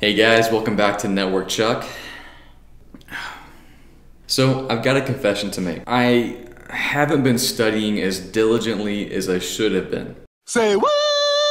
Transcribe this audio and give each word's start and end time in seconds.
Hey 0.00 0.14
guys, 0.14 0.48
welcome 0.52 0.76
back 0.76 0.98
to 0.98 1.08
Network 1.08 1.48
Chuck. 1.48 1.84
So, 4.28 4.68
I've 4.68 4.84
got 4.84 4.96
a 4.96 5.00
confession 5.00 5.50
to 5.50 5.60
make. 5.60 5.82
I 5.88 6.36
haven't 6.70 7.24
been 7.24 7.36
studying 7.36 8.00
as 8.00 8.20
diligently 8.20 9.12
as 9.12 9.28
I 9.28 9.40
should 9.40 9.72
have 9.72 9.90
been. 9.90 10.14
Say 10.46 10.76
what? 10.76 10.92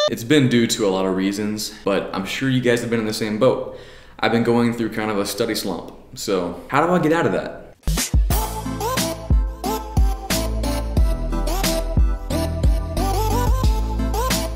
It's 0.10 0.24
been 0.24 0.48
due 0.48 0.66
to 0.66 0.88
a 0.88 0.90
lot 0.90 1.06
of 1.06 1.18
reasons, 1.18 1.78
but 1.84 2.10
I'm 2.16 2.24
sure 2.24 2.48
you 2.48 2.62
guys 2.62 2.80
have 2.80 2.90
been 2.90 3.02
in 3.02 3.06
the 3.06 3.14
same 3.14 3.38
boat. 3.38 3.78
I've 4.18 4.32
been 4.32 4.44
going 4.44 4.72
through 4.72 4.94
kind 4.94 5.12
of 5.12 5.18
a 5.18 5.26
study 5.26 5.54
slump. 5.54 5.94
So, 6.14 6.64
how 6.70 6.88
do 6.88 6.94
I 6.94 7.00
get 7.00 7.12
out 7.12 7.26
of 7.26 7.34
that? 7.34 7.76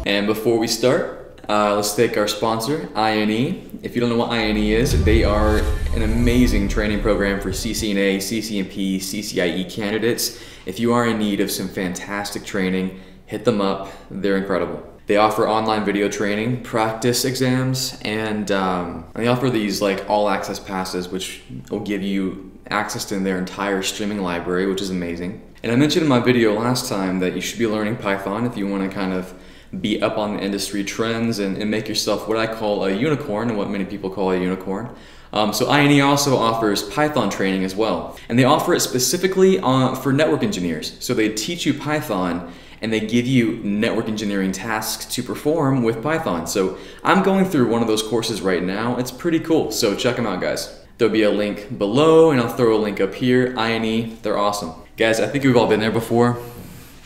And 0.06 0.28
before 0.28 0.58
we 0.58 0.68
start, 0.68 1.21
uh, 1.52 1.76
let's 1.76 1.94
thank 1.94 2.16
our 2.16 2.30
sponsor, 2.30 2.90
INE. 2.96 3.80
If 3.84 3.94
you 3.94 4.00
don't 4.00 4.10
know 4.10 4.16
what 4.16 4.32
INE 4.32 4.56
is, 4.56 5.04
they 5.04 5.26
are 5.26 5.58
an 5.94 6.02
amazing 6.02 6.70
training 6.70 7.02
program 7.02 7.42
for 7.42 7.50
CCNA, 7.50 8.18
CCNP, 8.18 8.96
CCIE 8.96 9.70
candidates. 9.70 10.42
If 10.66 10.80
you 10.80 10.94
are 10.94 11.06
in 11.06 11.20
need 11.20 11.42
of 11.42 11.52
some 11.52 11.68
fantastic 11.68 12.46
training, 12.46 13.02
hit 13.26 13.44
them 13.44 13.60
up. 13.60 13.92
They're 14.10 14.38
incredible. 14.38 14.82
They 15.08 15.18
offer 15.18 15.46
online 15.46 15.84
video 15.84 16.08
training, 16.08 16.64
practice 16.64 17.26
exams, 17.26 18.00
and 18.06 18.50
um, 18.50 19.06
they 19.14 19.28
offer 19.28 19.50
these 19.50 19.82
like 19.82 20.10
all 20.10 20.30
access 20.30 20.58
passes, 20.58 21.10
which 21.10 21.44
will 21.70 21.82
give 21.82 22.02
you 22.02 22.50
access 22.70 23.04
to 23.06 23.20
their 23.20 23.38
entire 23.38 23.84
streaming 23.84 24.22
library, 24.22 24.68
which 24.68 24.82
is 24.82 24.90
amazing. 24.90 25.42
And 25.64 25.72
I 25.74 25.76
mentioned 25.76 26.04
in 26.04 26.10
my 26.10 26.22
video 26.22 26.54
last 26.54 26.88
time 26.88 27.20
that 27.20 27.36
you 27.36 27.42
should 27.42 27.60
be 27.60 27.68
learning 27.68 27.98
Python 27.98 28.46
if 28.46 28.56
you 28.56 28.70
want 28.70 28.90
to 28.90 28.96
kind 28.96 29.12
of 29.12 29.34
be 29.80 30.02
up 30.02 30.18
on 30.18 30.36
the 30.36 30.44
industry 30.44 30.84
trends 30.84 31.40
and, 31.40 31.58
and 31.58 31.72
make 31.72 31.88
yourself 31.88 32.28
what 32.28 32.38
I 32.38 32.48
call 32.48 32.86
a 32.86 32.92
unicorn 32.92 33.50
and 33.50 33.58
what 33.58 33.70
many 33.70 33.86
people 33.86 34.10
call 34.10 34.32
a 34.32 34.38
unicorn. 34.38 34.94
Um, 35.34 35.54
so 35.54 35.70
INE 35.70 36.02
also 36.02 36.36
offers 36.36 36.84
Python 36.84 37.30
training 37.30 37.64
as 37.64 37.76
well. 37.76 38.18
And 38.28 38.38
they 38.38 38.44
offer 38.44 38.74
it 38.74 38.82
specifically 38.82 39.60
uh, 39.60 39.96
for 39.96 40.12
network 40.12 40.44
engineers. 40.44 40.98
So 41.00 41.14
they 41.14 41.30
teach 41.30 41.66
you 41.66 41.74
Python 41.74 42.52
and 42.82 42.92
they 42.92 43.00
give 43.00 43.28
you 43.28 43.58
network 43.64 44.08
engineering 44.08 44.52
tasks 44.52 45.06
to 45.14 45.24
perform 45.24 45.84
with 45.84 46.02
Python. 46.02 46.48
So 46.48 46.78
I'm 47.04 47.24
going 47.24 47.46
through 47.46 47.70
one 47.70 47.82
of 47.82 47.88
those 47.88 48.04
courses 48.04 48.42
right 48.42 48.64
now. 48.64 48.98
It's 48.98 49.12
pretty 49.12 49.40
cool. 49.40 49.72
So 49.72 49.96
check 49.96 50.16
them 50.16 50.26
out, 50.26 50.42
guys. 50.42 50.80
There'll 50.98 51.14
be 51.14 51.24
a 51.24 51.32
link 51.32 51.78
below 51.78 52.32
and 52.32 52.42
I'll 52.42 52.54
throw 52.54 52.76
a 52.76 52.80
link 52.80 53.00
up 53.00 53.14
here. 53.14 53.56
INE, 53.58 54.18
they're 54.24 54.38
awesome. 54.38 54.74
Guys, 54.98 55.20
I 55.20 55.28
think 55.28 55.46
we've 55.46 55.56
all 55.56 55.68
been 55.68 55.80
there 55.80 55.92
before. 55.92 56.40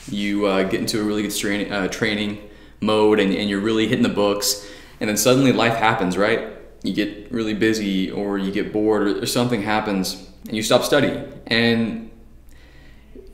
You 0.09 0.47
uh, 0.47 0.63
get 0.63 0.79
into 0.79 0.99
a 1.01 1.03
really 1.03 1.21
good 1.21 1.35
training, 1.35 1.71
uh, 1.71 1.87
training 1.89 2.49
mode 2.85 3.19
and, 3.19 3.33
and 3.33 3.49
you're 3.49 3.59
really 3.59 3.87
hitting 3.87 4.03
the 4.03 4.09
books 4.09 4.67
and 4.99 5.09
then 5.09 5.17
suddenly 5.17 5.51
life 5.51 5.75
happens 5.75 6.17
right? 6.17 6.49
You 6.83 6.93
get 6.93 7.31
really 7.31 7.53
busy 7.53 8.11
or 8.11 8.37
you 8.37 8.51
get 8.51 8.71
bored 8.71 9.07
or, 9.07 9.23
or 9.23 9.25
something 9.25 9.61
happens 9.61 10.29
and 10.47 10.55
you 10.55 10.63
stop 10.63 10.83
studying. 10.83 11.31
And 11.47 12.11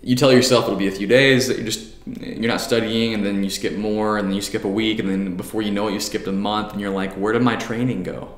you 0.02 0.16
tell 0.16 0.32
yourself 0.32 0.66
it'll 0.66 0.78
be 0.78 0.88
a 0.88 0.92
few 0.92 1.08
days 1.08 1.48
that 1.48 1.58
you're 1.58 1.66
just 1.66 1.90
you're 2.06 2.52
not 2.52 2.62
studying 2.62 3.14
and 3.14 3.24
then 3.24 3.44
you 3.44 3.50
skip 3.50 3.78
more 3.78 4.18
and 4.18 4.28
then 4.28 4.36
you 4.36 4.42
skip 4.42 4.64
a 4.64 4.68
week 4.68 4.98
and 4.98 5.08
then 5.08 5.38
before 5.38 5.62
you 5.62 5.70
know 5.70 5.88
it 5.88 5.94
you 5.94 6.00
skipped 6.00 6.26
a 6.28 6.32
month 6.32 6.72
and 6.72 6.82
you're 6.82 6.90
like 6.90 7.14
where 7.14 7.34
did 7.34 7.44
my 7.44 7.56
training 7.56 8.04
go? 8.04 8.34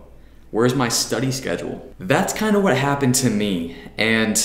Where's 0.51 0.75
my 0.75 0.89
study 0.89 1.31
schedule? 1.31 1.93
That's 1.99 2.33
kind 2.33 2.55
of 2.55 2.63
what 2.63 2.75
happened 2.75 3.15
to 3.15 3.29
me. 3.29 3.77
And 3.97 4.37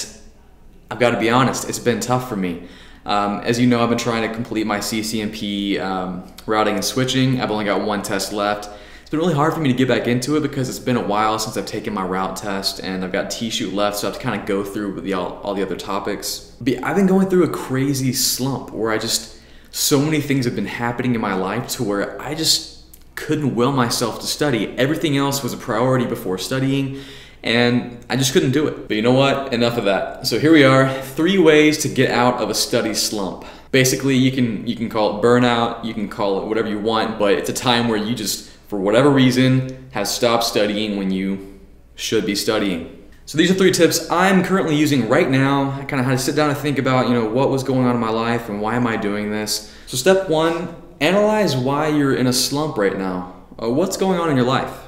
i've 0.91 0.99
got 0.99 1.11
to 1.11 1.21
be 1.21 1.29
honest 1.29 1.69
it's 1.69 1.79
been 1.79 2.01
tough 2.01 2.29
for 2.29 2.37
me 2.37 2.67
um, 3.09 3.41
as 3.41 3.59
you 3.59 3.67
know, 3.67 3.83
I've 3.83 3.89
been 3.89 3.97
trying 3.97 4.29
to 4.29 4.35
complete 4.35 4.67
my 4.67 4.79
CCNP 4.79 5.81
um, 5.81 6.31
routing 6.45 6.75
and 6.75 6.85
switching. 6.85 7.41
I've 7.41 7.51
only 7.51 7.65
got 7.65 7.81
one 7.81 8.03
test 8.03 8.35
left. 8.35 8.69
It's 9.01 9.11
been 9.11 9.21
really 9.21 9.33
hard 9.33 9.55
for 9.55 9.61
me 9.61 9.73
to 9.73 9.75
get 9.75 9.89
back 9.89 10.07
into 10.07 10.37
it 10.37 10.43
because 10.43 10.69
it's 10.69 10.79
been 10.79 10.99
a 10.99 11.03
while 11.03 11.39
since 11.39 11.57
I've 11.57 11.65
taken 11.65 11.95
my 11.95 12.05
route 12.05 12.37
test 12.37 12.81
and 12.81 13.03
I've 13.03 13.11
got 13.11 13.31
T-shoot 13.31 13.73
left, 13.73 13.97
so 13.97 14.07
I 14.07 14.11
have 14.11 14.21
to 14.21 14.23
kind 14.23 14.39
of 14.39 14.47
go 14.47 14.63
through 14.63 15.01
the, 15.01 15.15
all, 15.15 15.41
all 15.43 15.55
the 15.55 15.63
other 15.63 15.77
topics. 15.77 16.55
But 16.61 16.85
I've 16.85 16.97
been 16.97 17.07
going 17.07 17.31
through 17.31 17.45
a 17.45 17.49
crazy 17.49 18.13
slump 18.13 18.73
where 18.73 18.91
I 18.91 18.99
just, 18.99 19.41
so 19.71 19.99
many 20.03 20.21
things 20.21 20.45
have 20.45 20.55
been 20.55 20.67
happening 20.67 21.15
in 21.15 21.21
my 21.23 21.33
life 21.33 21.67
to 21.69 21.85
where 21.85 22.21
I 22.21 22.35
just 22.35 22.85
couldn't 23.15 23.55
will 23.55 23.73
myself 23.73 24.21
to 24.21 24.27
study. 24.27 24.77
Everything 24.77 25.17
else 25.17 25.43
was 25.43 25.55
a 25.55 25.57
priority 25.57 26.05
before 26.05 26.37
studying 26.37 27.01
and 27.49 28.05
I 28.11 28.17
just 28.17 28.35
couldn't 28.35 28.51
do 28.51 28.69
it. 28.69 28.89
But 28.89 28.97
you 28.97 29.03
know 29.03 29.15
what? 29.15 29.55
Enough 29.55 29.79
of 29.79 29.87
that. 29.87 30.27
So 30.27 30.39
here 30.39 30.53
we 30.53 30.65
are, 30.65 30.93
three 31.03 31.39
ways 31.39 31.79
to 31.79 31.89
get 31.89 32.11
out 32.11 32.43
of 32.43 32.51
a 32.51 32.55
study 32.55 32.93
slump. 32.93 33.47
Basically, 33.73 34.15
you 34.17 34.31
can 34.31 34.67
you 34.67 34.77
can 34.77 34.91
call 34.91 35.19
it 35.19 35.23
burnout, 35.23 35.85
you 35.85 35.95
can 35.95 36.09
call 36.09 36.43
it 36.43 36.47
whatever 36.47 36.69
you 36.69 36.79
want, 36.79 37.19
but 37.19 37.33
it's 37.33 37.49
a 37.49 37.55
time 37.55 37.89
where 37.89 37.97
you 37.97 38.15
just 38.15 38.51
for 38.69 38.79
whatever 38.79 39.09
reason 39.09 39.89
have 39.93 40.07
stopped 40.07 40.45
studying 40.45 40.99
when 40.99 41.11
you 41.11 41.59
should 41.95 42.27
be 42.27 42.35
studying. 42.35 42.95
So 43.25 43.37
these 43.39 43.51
are 43.51 43.55
three 43.55 43.73
tips 43.73 44.11
I'm 44.11 44.43
currently 44.45 44.77
using 44.77 45.09
right 45.09 45.29
now. 45.29 45.71
I 45.71 45.85
kind 45.85 46.01
of 46.01 46.07
had 46.07 46.13
to 46.13 46.19
sit 46.19 46.37
down 46.37 46.51
and 46.51 46.59
think 46.59 46.79
about, 46.79 47.09
you 47.09 47.15
know, 47.15 47.27
what 47.27 47.51
was 47.51 47.63
going 47.63 47.85
on 47.85 47.95
in 47.95 48.01
my 48.01 48.11
life 48.11 48.49
and 48.49 48.61
why 48.61 48.75
am 48.75 48.87
I 48.87 48.97
doing 48.97 49.31
this. 49.31 49.75
So 49.87 49.99
step 49.99 50.31
1, 50.31 50.75
analyze 51.01 51.55
why 51.55 51.89
you're 51.89 52.15
in 52.15 52.27
a 52.27 52.33
slump 52.33 52.79
right 52.79 52.97
now. 52.97 53.35
Uh, 53.63 53.69
what's 53.69 53.99
going 53.99 54.19
on 54.19 54.31
in 54.31 54.37
your 54.37 54.47
life? 54.47 54.88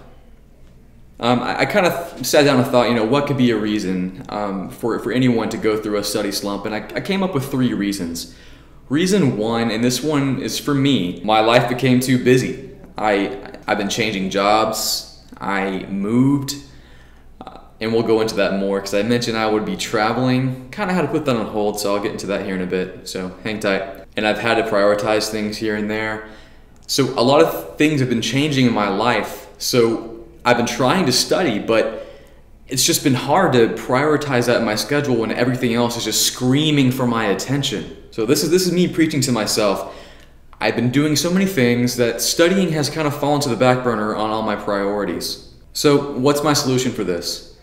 Um, 1.20 1.40
I, 1.40 1.60
I 1.60 1.66
kind 1.66 1.86
of 1.86 2.26
sat 2.26 2.46
down 2.46 2.58
and 2.58 2.66
thought, 2.66 2.88
you 2.88 2.94
know, 2.94 3.04
what 3.04 3.26
could 3.26 3.36
be 3.36 3.50
a 3.50 3.56
reason 3.56 4.24
um, 4.30 4.70
for, 4.70 4.98
for 5.00 5.12
anyone 5.12 5.50
to 5.50 5.58
go 5.58 5.80
through 5.80 5.98
a 5.98 6.04
study 6.04 6.32
slump? 6.32 6.64
And 6.64 6.74
I, 6.74 6.78
I 6.94 7.00
came 7.00 7.22
up 7.22 7.34
with 7.34 7.50
three 7.50 7.74
reasons. 7.74 8.34
Reason 8.88 9.36
one, 9.36 9.70
and 9.70 9.84
this 9.84 10.02
one 10.02 10.40
is 10.40 10.58
for 10.58 10.74
me, 10.74 11.20
my 11.22 11.40
life 11.40 11.68
became 11.68 12.00
too 12.00 12.24
busy. 12.24 12.70
I, 12.96 13.54
I've 13.66 13.78
been 13.78 13.90
changing 13.90 14.30
jobs, 14.30 15.22
I 15.38 15.84
moved, 15.90 16.54
uh, 17.40 17.58
and 17.80 17.92
we'll 17.92 18.02
go 18.02 18.22
into 18.22 18.34
that 18.36 18.58
more 18.58 18.78
because 18.78 18.94
I 18.94 19.02
mentioned 19.02 19.36
I 19.36 19.46
would 19.46 19.66
be 19.66 19.76
traveling. 19.76 20.70
Kind 20.70 20.90
of 20.90 20.96
had 20.96 21.02
to 21.02 21.08
put 21.08 21.26
that 21.26 21.36
on 21.36 21.46
hold, 21.46 21.78
so 21.78 21.94
I'll 21.94 22.02
get 22.02 22.12
into 22.12 22.26
that 22.28 22.46
here 22.46 22.54
in 22.54 22.62
a 22.62 22.66
bit. 22.66 23.08
So 23.08 23.28
hang 23.44 23.60
tight. 23.60 24.06
And 24.16 24.26
I've 24.26 24.38
had 24.38 24.54
to 24.54 24.62
prioritize 24.62 25.28
things 25.28 25.58
here 25.58 25.76
and 25.76 25.88
there. 25.88 26.28
So 26.86 27.10
a 27.18 27.22
lot 27.22 27.42
of 27.42 27.76
things 27.76 28.00
have 28.00 28.08
been 28.08 28.22
changing 28.22 28.66
in 28.66 28.72
my 28.72 28.88
life. 28.88 29.46
So 29.58 30.19
I've 30.44 30.56
been 30.56 30.66
trying 30.66 31.06
to 31.06 31.12
study, 31.12 31.58
but 31.58 32.06
it's 32.68 32.84
just 32.84 33.02
been 33.02 33.14
hard 33.14 33.52
to 33.52 33.68
prioritize 33.68 34.46
that 34.46 34.58
in 34.58 34.64
my 34.64 34.76
schedule 34.76 35.16
when 35.16 35.32
everything 35.32 35.74
else 35.74 35.96
is 35.96 36.04
just 36.04 36.26
screaming 36.26 36.92
for 36.92 37.06
my 37.06 37.26
attention. 37.26 37.96
So 38.10 38.24
this 38.26 38.42
is 38.42 38.50
this 38.50 38.66
is 38.66 38.72
me 38.72 38.88
preaching 38.88 39.20
to 39.22 39.32
myself. 39.32 39.96
I've 40.60 40.76
been 40.76 40.90
doing 40.90 41.16
so 41.16 41.30
many 41.30 41.46
things 41.46 41.96
that 41.96 42.20
studying 42.20 42.70
has 42.72 42.90
kind 42.90 43.08
of 43.08 43.18
fallen 43.18 43.40
to 43.42 43.48
the 43.48 43.56
back 43.56 43.82
burner 43.82 44.14
on 44.14 44.30
all 44.30 44.42
my 44.42 44.56
priorities. 44.56 45.52
So 45.72 46.12
what's 46.18 46.42
my 46.42 46.52
solution 46.52 46.92
for 46.92 47.02
this? 47.02 47.58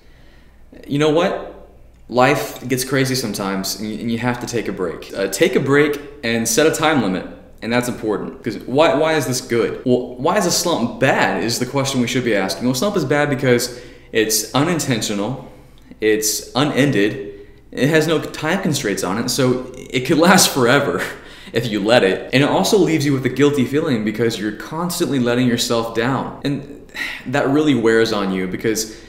You 0.88 0.99
know 0.99 1.11
what? 1.11 1.69
Life 2.09 2.67
gets 2.67 2.83
crazy 2.83 3.15
sometimes 3.15 3.79
and 3.79 4.11
you 4.11 4.17
have 4.17 4.39
to 4.39 4.47
take 4.47 4.67
a 4.67 4.71
break. 4.71 5.13
Uh, 5.13 5.27
take 5.27 5.55
a 5.55 5.59
break 5.59 6.01
and 6.23 6.47
set 6.47 6.65
a 6.65 6.71
time 6.71 7.01
limit. 7.01 7.36
And 7.62 7.73
that's 7.73 7.88
important 7.88 8.38
because 8.38 8.59
why, 8.63 8.94
why 8.94 9.13
is 9.13 9.25
this 9.25 9.41
good? 9.41 9.84
Well, 9.85 10.16
why 10.16 10.38
is 10.38 10.45
a 10.45 10.51
slump 10.51 11.00
bad 11.00 11.44
is 11.44 11.59
the 11.59 11.66
question 11.66 12.01
we 12.01 12.07
should 12.07 12.23
be 12.23 12.35
asking. 12.35 12.66
Well, 12.66 12.75
slump 12.75 12.95
is 12.95 13.06
bad 13.06 13.29
because 13.29 13.81
it's 14.12 14.53
unintentional, 14.53 15.51
it's 16.00 16.51
unended, 16.56 17.47
it 17.72 17.90
has 17.90 18.07
no 18.07 18.22
time 18.22 18.62
constraints 18.62 19.03
on 19.03 19.18
it, 19.18 19.29
so 19.29 19.72
it 19.75 20.01
could 20.01 20.18
last 20.18 20.53
forever 20.53 21.01
if 21.53 21.68
you 21.68 21.84
let 21.84 22.03
it. 22.03 22.29
And 22.34 22.44
it 22.44 22.50
also 22.50 22.78
leaves 22.78 23.06
you 23.06 23.13
with 23.13 23.25
a 23.25 23.29
guilty 23.29 23.66
feeling 23.66 24.06
because 24.06 24.39
you're 24.39 24.53
constantly 24.53 25.19
letting 25.19 25.47
yourself 25.47 25.95
down. 25.95 26.39
And 26.44 26.91
that 27.28 27.47
really 27.50 27.75
wears 27.75 28.13
on 28.13 28.31
you 28.31 28.47
because 28.47 29.00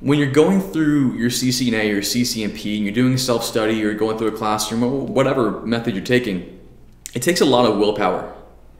when 0.00 0.18
you're 0.18 0.30
going 0.30 0.60
through 0.60 1.14
your 1.14 1.30
CCNA 1.30 1.84
or 1.84 1.94
your 1.94 2.02
CCNP 2.02 2.76
and 2.76 2.84
you're 2.84 2.92
doing 2.92 3.16
self 3.16 3.44
study 3.44 3.82
or 3.84 3.94
going 3.94 4.18
through 4.18 4.28
a 4.28 4.36
classroom 4.36 4.82
or 4.82 5.06
whatever 5.06 5.62
method 5.62 5.94
you're 5.94 6.04
taking, 6.04 6.55
it 7.16 7.22
takes 7.22 7.40
a 7.40 7.46
lot 7.46 7.64
of 7.64 7.78
willpower. 7.78 8.30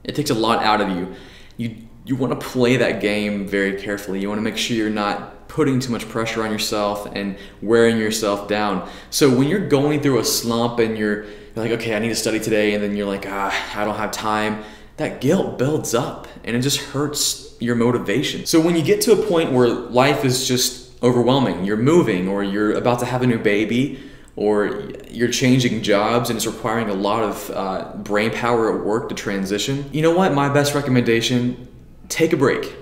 It 0.05 0.15
takes 0.15 0.29
a 0.29 0.35
lot 0.35 0.63
out 0.63 0.83
of 0.83 0.91
you. 0.91 1.15
You 1.57 1.75
you 2.05 2.17
want 2.17 2.39
to 2.39 2.47
play 2.47 2.77
that 2.77 3.01
game 3.01 3.49
very 3.49 3.81
carefully. 3.81 4.21
You 4.21 4.29
want 4.29 4.39
to 4.39 4.43
make 4.43 4.59
sure 4.59 4.77
you're 4.77 4.91
not 4.91 5.49
putting 5.49 5.81
too 5.81 5.91
much 5.91 6.07
pressure 6.07 6.43
on 6.43 6.51
yourself 6.53 7.07
and 7.17 7.39
wearing 7.63 7.97
yourself 7.97 8.47
down. 8.47 8.89
So 9.09 9.35
when 9.35 9.49
you're 9.49 9.67
going 9.67 10.03
through 10.03 10.19
a 10.19 10.25
slump 10.25 10.79
and 10.81 10.99
you're, 10.99 11.25
you're 11.25 11.65
like, 11.65 11.71
okay, 11.73 11.97
I 11.97 11.99
need 11.99 12.11
to 12.11 12.15
study 12.15 12.39
today, 12.39 12.75
and 12.75 12.85
then 12.85 12.95
you're 12.95 13.07
like, 13.07 13.25
ah, 13.27 13.51
I 13.75 13.85
don't 13.87 13.97
have 13.97 14.13
time. 14.13 14.63
That 14.99 15.23
guilt 15.23 15.59
builds 15.59 15.95
up 15.95 16.29
and 16.45 16.55
it 16.55 16.61
just 16.61 16.79
hurts 16.79 17.57
your 17.59 17.75
motivation. 17.75 18.45
So 18.45 18.61
when 18.61 18.77
you 18.77 18.83
get 18.83 19.01
to 19.03 19.13
a 19.13 19.27
point 19.27 19.51
where 19.53 19.69
life 19.69 20.27
is 20.27 20.47
just 20.47 21.03
overwhelming, 21.03 21.65
you're 21.65 21.79
moving 21.79 22.29
or 22.29 22.45
you're 22.45 22.75
about 22.75 22.99
to 23.01 23.07
have 23.07 23.23
a 23.23 23.27
new 23.27 23.39
baby 23.39 23.99
or 24.37 24.91
you're 25.11 25.31
changing 25.31 25.83
jobs 25.83 26.29
and 26.29 26.37
it's 26.37 26.47
requiring 26.47 26.91
a 26.91 26.95
lot 26.95 27.23
of 27.23 27.51
uh, 27.51 27.93
brain 27.97 28.31
power 28.31 28.79
at 28.79 28.85
work 28.85 29.09
to 29.09 29.15
transition, 29.15 29.89
you 29.93 30.03
know 30.03 30.15
what? 30.15 30.35
My 30.35 30.49
best 30.53 30.75
recommendation 30.75 31.67
take 32.09 32.33
a 32.33 32.37
break. 32.37 32.75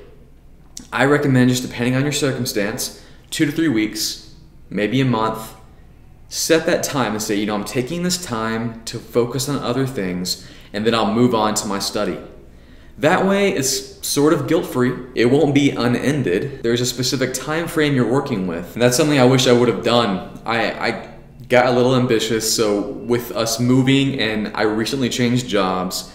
I 0.93 1.05
recommend, 1.05 1.51
just 1.51 1.63
depending 1.63 1.95
on 1.95 2.03
your 2.03 2.13
circumstance, 2.13 3.03
two 3.31 3.47
to 3.47 3.53
three 3.53 3.69
weeks, 3.69 4.35
maybe 4.69 5.01
a 5.01 5.05
month. 5.05 5.55
Set 6.29 6.67
that 6.67 6.83
time 6.83 7.13
and 7.13 7.23
say, 7.23 7.37
you 7.37 7.47
know, 7.47 7.55
I'm 7.55 7.65
taking 7.65 8.03
this 8.03 8.23
time 8.25 8.85
to 8.87 8.99
focus 8.99 9.49
on 9.49 9.57
other 9.57 9.87
things 9.87 10.49
and 10.73 10.85
then 10.85 10.95
I'll 10.95 11.13
move 11.13 11.35
on 11.35 11.55
to 11.55 11.67
my 11.69 11.79
study. 11.79 12.19
That 12.99 13.27
way, 13.27 13.53
it's 13.53 14.07
sort 14.07 14.33
of 14.33 14.47
guilt 14.49 14.67
free. 14.67 14.93
It 15.15 15.27
won't 15.27 15.55
be 15.55 15.71
unended. 15.71 16.63
There's 16.63 16.81
a 16.81 16.87
specific 16.87 17.35
time 17.35 17.67
frame 17.69 17.95
you're 17.95 18.11
working 18.11 18.47
with. 18.47 18.73
And 18.75 18.83
that's 18.83 18.97
something 18.97 19.19
I 19.19 19.25
wish 19.25 19.47
I 19.47 19.53
would 19.53 19.69
have 19.69 19.85
done. 19.85 20.41
I, 20.45 20.71
I 20.73 21.14
got 21.55 21.67
a 21.67 21.71
little 21.71 21.95
ambitious, 21.95 22.53
so 22.53 22.81
with 22.81 23.31
us 23.31 23.61
moving 23.61 24.19
and 24.19 24.51
I 24.57 24.63
recently 24.63 25.09
changed 25.09 25.47
jobs 25.47 26.13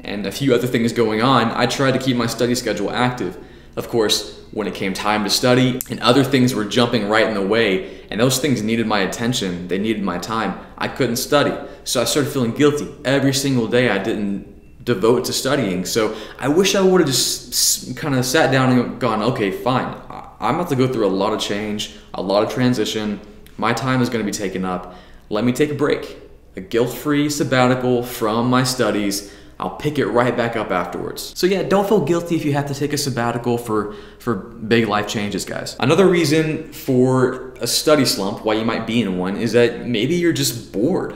and 0.00 0.24
a 0.26 0.32
few 0.32 0.54
other 0.54 0.66
things 0.66 0.90
going 0.90 1.20
on, 1.20 1.50
I 1.50 1.66
tried 1.66 1.92
to 1.92 1.98
keep 1.98 2.16
my 2.16 2.26
study 2.26 2.54
schedule 2.54 2.90
active. 2.90 3.36
Of 3.76 3.90
course, 3.90 4.40
when 4.52 4.66
it 4.66 4.74
came 4.74 4.94
time 4.94 5.22
to 5.24 5.28
study 5.28 5.80
and 5.90 6.00
other 6.00 6.24
things 6.24 6.54
were 6.54 6.64
jumping 6.64 7.10
right 7.10 7.26
in 7.26 7.34
the 7.34 7.46
way 7.46 8.06
and 8.10 8.18
those 8.18 8.38
things 8.38 8.62
needed 8.62 8.86
my 8.86 9.00
attention, 9.00 9.68
they 9.68 9.76
needed 9.76 10.02
my 10.02 10.16
time, 10.16 10.58
I 10.78 10.88
couldn't 10.88 11.16
study. 11.16 11.54
So 11.84 12.00
I 12.00 12.04
started 12.04 12.32
feeling 12.32 12.52
guilty 12.52 12.90
every 13.04 13.34
single 13.34 13.68
day 13.68 13.90
I 13.90 13.98
didn't 13.98 14.82
devote 14.82 15.26
to 15.26 15.34
studying. 15.34 15.84
So 15.84 16.16
I 16.38 16.48
wish 16.48 16.74
I 16.74 16.80
would 16.80 17.02
have 17.02 17.10
just 17.10 17.94
kind 17.98 18.14
of 18.14 18.24
sat 18.24 18.50
down 18.50 18.72
and 18.72 18.98
gone, 18.98 19.20
okay, 19.20 19.50
fine. 19.50 19.94
I'm 20.40 20.54
about 20.54 20.70
to 20.70 20.76
go 20.76 20.90
through 20.90 21.06
a 21.06 21.14
lot 21.22 21.34
of 21.34 21.40
change, 21.40 21.96
a 22.14 22.22
lot 22.22 22.42
of 22.42 22.50
transition. 22.50 23.20
My 23.56 23.72
time 23.72 24.02
is 24.02 24.08
going 24.08 24.24
to 24.24 24.30
be 24.30 24.36
taken 24.36 24.64
up. 24.64 24.96
Let 25.28 25.44
me 25.44 25.52
take 25.52 25.70
a 25.70 25.74
break, 25.74 26.18
a 26.56 26.60
guilt 26.60 26.92
free 26.92 27.28
sabbatical 27.30 28.02
from 28.02 28.50
my 28.50 28.64
studies. 28.64 29.32
I'll 29.58 29.76
pick 29.76 29.98
it 29.98 30.06
right 30.06 30.36
back 30.36 30.56
up 30.56 30.70
afterwards. 30.70 31.32
So 31.36 31.46
yeah, 31.46 31.62
don't 31.62 31.88
feel 31.88 32.04
guilty 32.04 32.34
if 32.34 32.44
you 32.44 32.52
have 32.54 32.66
to 32.66 32.74
take 32.74 32.92
a 32.92 32.98
sabbatical 32.98 33.56
for 33.56 33.94
for 34.18 34.34
big 34.34 34.88
life 34.88 35.06
changes, 35.06 35.44
guys. 35.44 35.76
Another 35.78 36.08
reason 36.08 36.72
for 36.72 37.54
a 37.60 37.66
study 37.66 38.04
slump, 38.04 38.44
why 38.44 38.54
you 38.54 38.64
might 38.64 38.86
be 38.86 39.00
in 39.00 39.16
one, 39.16 39.36
is 39.36 39.52
that 39.52 39.86
maybe 39.86 40.16
you're 40.16 40.32
just 40.32 40.72
bored. 40.72 41.14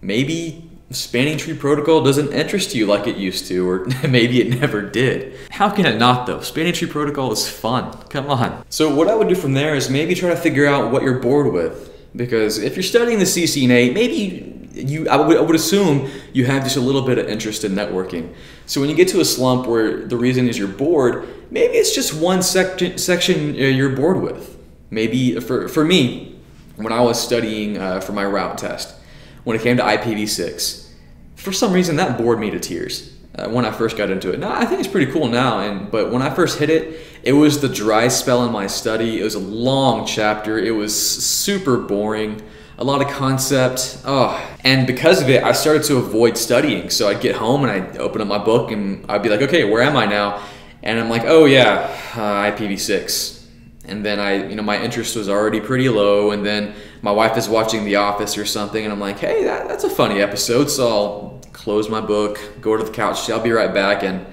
Maybe 0.00 0.69
Spanning 0.92 1.38
tree 1.38 1.54
protocol 1.54 2.02
doesn't 2.02 2.32
interest 2.32 2.74
you 2.74 2.84
like 2.84 3.06
it 3.06 3.16
used 3.16 3.46
to, 3.46 3.68
or 3.68 3.86
maybe 4.08 4.40
it 4.40 4.58
never 4.60 4.82
did. 4.82 5.36
How 5.50 5.70
can 5.70 5.86
it 5.86 5.98
not 5.98 6.26
though? 6.26 6.40
Spanning 6.40 6.72
tree 6.72 6.88
protocol 6.88 7.30
is 7.30 7.48
fun. 7.48 7.92
Come 8.08 8.28
on. 8.28 8.64
So 8.70 8.92
what 8.92 9.06
I 9.06 9.14
would 9.14 9.28
do 9.28 9.36
from 9.36 9.52
there 9.52 9.76
is 9.76 9.88
maybe 9.88 10.16
try 10.16 10.30
to 10.30 10.36
figure 10.36 10.66
out 10.66 10.90
what 10.90 11.04
you're 11.04 11.20
bored 11.20 11.52
with. 11.52 11.86
Because 12.16 12.58
if 12.58 12.74
you're 12.74 12.82
studying 12.82 13.20
the 13.20 13.24
CCNA, 13.24 13.94
maybe 13.94 14.68
you 14.72 15.08
I 15.08 15.14
would, 15.14 15.36
I 15.36 15.40
would 15.42 15.54
assume 15.54 16.10
you 16.32 16.44
have 16.46 16.64
just 16.64 16.76
a 16.76 16.80
little 16.80 17.02
bit 17.02 17.18
of 17.18 17.28
interest 17.28 17.62
in 17.62 17.72
networking. 17.72 18.34
So 18.66 18.80
when 18.80 18.90
you 18.90 18.96
get 18.96 19.06
to 19.08 19.20
a 19.20 19.24
slump 19.24 19.68
where 19.68 20.04
the 20.04 20.16
reason 20.16 20.48
is 20.48 20.58
you're 20.58 20.66
bored, 20.66 21.28
maybe 21.52 21.74
it's 21.74 21.94
just 21.94 22.14
one 22.14 22.42
section 22.42 22.98
section 22.98 23.54
uh, 23.54 23.58
you're 23.58 23.94
bored 23.94 24.20
with. 24.20 24.58
Maybe 24.90 25.38
for 25.38 25.68
for 25.68 25.84
me, 25.84 26.36
when 26.74 26.92
I 26.92 27.00
was 27.00 27.22
studying 27.22 27.78
uh, 27.78 28.00
for 28.00 28.10
my 28.10 28.24
route 28.24 28.58
test 28.58 28.96
when 29.44 29.56
it 29.56 29.62
came 29.62 29.76
to 29.76 29.82
IPv6. 29.82 30.88
For 31.36 31.52
some 31.52 31.72
reason, 31.72 31.96
that 31.96 32.18
bored 32.18 32.38
me 32.38 32.50
to 32.50 32.60
tears 32.60 33.16
uh, 33.34 33.48
when 33.48 33.64
I 33.64 33.70
first 33.70 33.96
got 33.96 34.10
into 34.10 34.32
it. 34.32 34.38
Now 34.38 34.52
I 34.52 34.64
think 34.66 34.80
it's 34.80 34.88
pretty 34.88 35.10
cool 35.10 35.28
now, 35.28 35.60
and 35.60 35.90
but 35.90 36.10
when 36.10 36.22
I 36.22 36.30
first 36.30 36.58
hit 36.58 36.70
it, 36.70 37.00
it 37.22 37.32
was 37.32 37.60
the 37.60 37.68
dry 37.68 38.08
spell 38.08 38.44
in 38.44 38.52
my 38.52 38.66
study. 38.66 39.20
It 39.20 39.24
was 39.24 39.34
a 39.34 39.40
long 39.40 40.06
chapter. 40.06 40.58
It 40.58 40.72
was 40.72 40.94
super 41.24 41.78
boring. 41.78 42.42
A 42.78 42.84
lot 42.84 43.02
of 43.02 43.08
concept. 43.08 44.00
Oh, 44.06 44.42
and 44.64 44.86
because 44.86 45.20
of 45.20 45.28
it, 45.28 45.42
I 45.42 45.52
started 45.52 45.82
to 45.84 45.98
avoid 45.98 46.38
studying. 46.38 46.88
So 46.88 47.08
I'd 47.08 47.20
get 47.20 47.36
home 47.36 47.62
and 47.62 47.70
I'd 47.70 47.98
open 47.98 48.22
up 48.22 48.26
my 48.26 48.38
book 48.38 48.70
and 48.70 49.04
I'd 49.06 49.22
be 49.22 49.28
like, 49.28 49.42
okay, 49.42 49.64
where 49.64 49.82
am 49.82 49.96
I 49.98 50.06
now? 50.06 50.42
And 50.82 50.98
I'm 50.98 51.10
like, 51.10 51.24
oh 51.26 51.44
yeah, 51.44 51.94
uh, 52.14 52.50
IPv6 52.50 53.39
and 53.84 54.04
then 54.04 54.20
I, 54.20 54.46
you 54.48 54.54
know, 54.54 54.62
my 54.62 54.80
interest 54.80 55.16
was 55.16 55.28
already 55.28 55.60
pretty 55.60 55.88
low, 55.88 56.30
and 56.30 56.44
then 56.44 56.74
my 57.02 57.10
wife 57.10 57.36
is 57.36 57.48
watching 57.48 57.84
The 57.84 57.96
Office 57.96 58.36
or 58.36 58.44
something, 58.44 58.84
and 58.84 58.92
I'm 58.92 59.00
like, 59.00 59.18
hey, 59.18 59.44
that, 59.44 59.68
that's 59.68 59.84
a 59.84 59.90
funny 59.90 60.20
episode, 60.20 60.70
so 60.70 60.88
I'll 60.88 61.40
close 61.52 61.88
my 61.88 62.00
book, 62.00 62.38
go 62.60 62.76
to 62.76 62.84
the 62.84 62.90
couch, 62.90 63.30
I'll 63.30 63.40
be 63.40 63.52
right 63.52 63.72
back, 63.72 64.02
and 64.02 64.26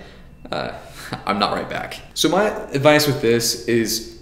uh, 0.52 0.74
I'm 1.26 1.40
not 1.40 1.54
right 1.54 1.70
back. 1.70 2.00
So 2.14 2.30
my 2.30 2.48
advice 2.72 3.08
with 3.08 3.22
this 3.22 3.68
is, 3.68 4.22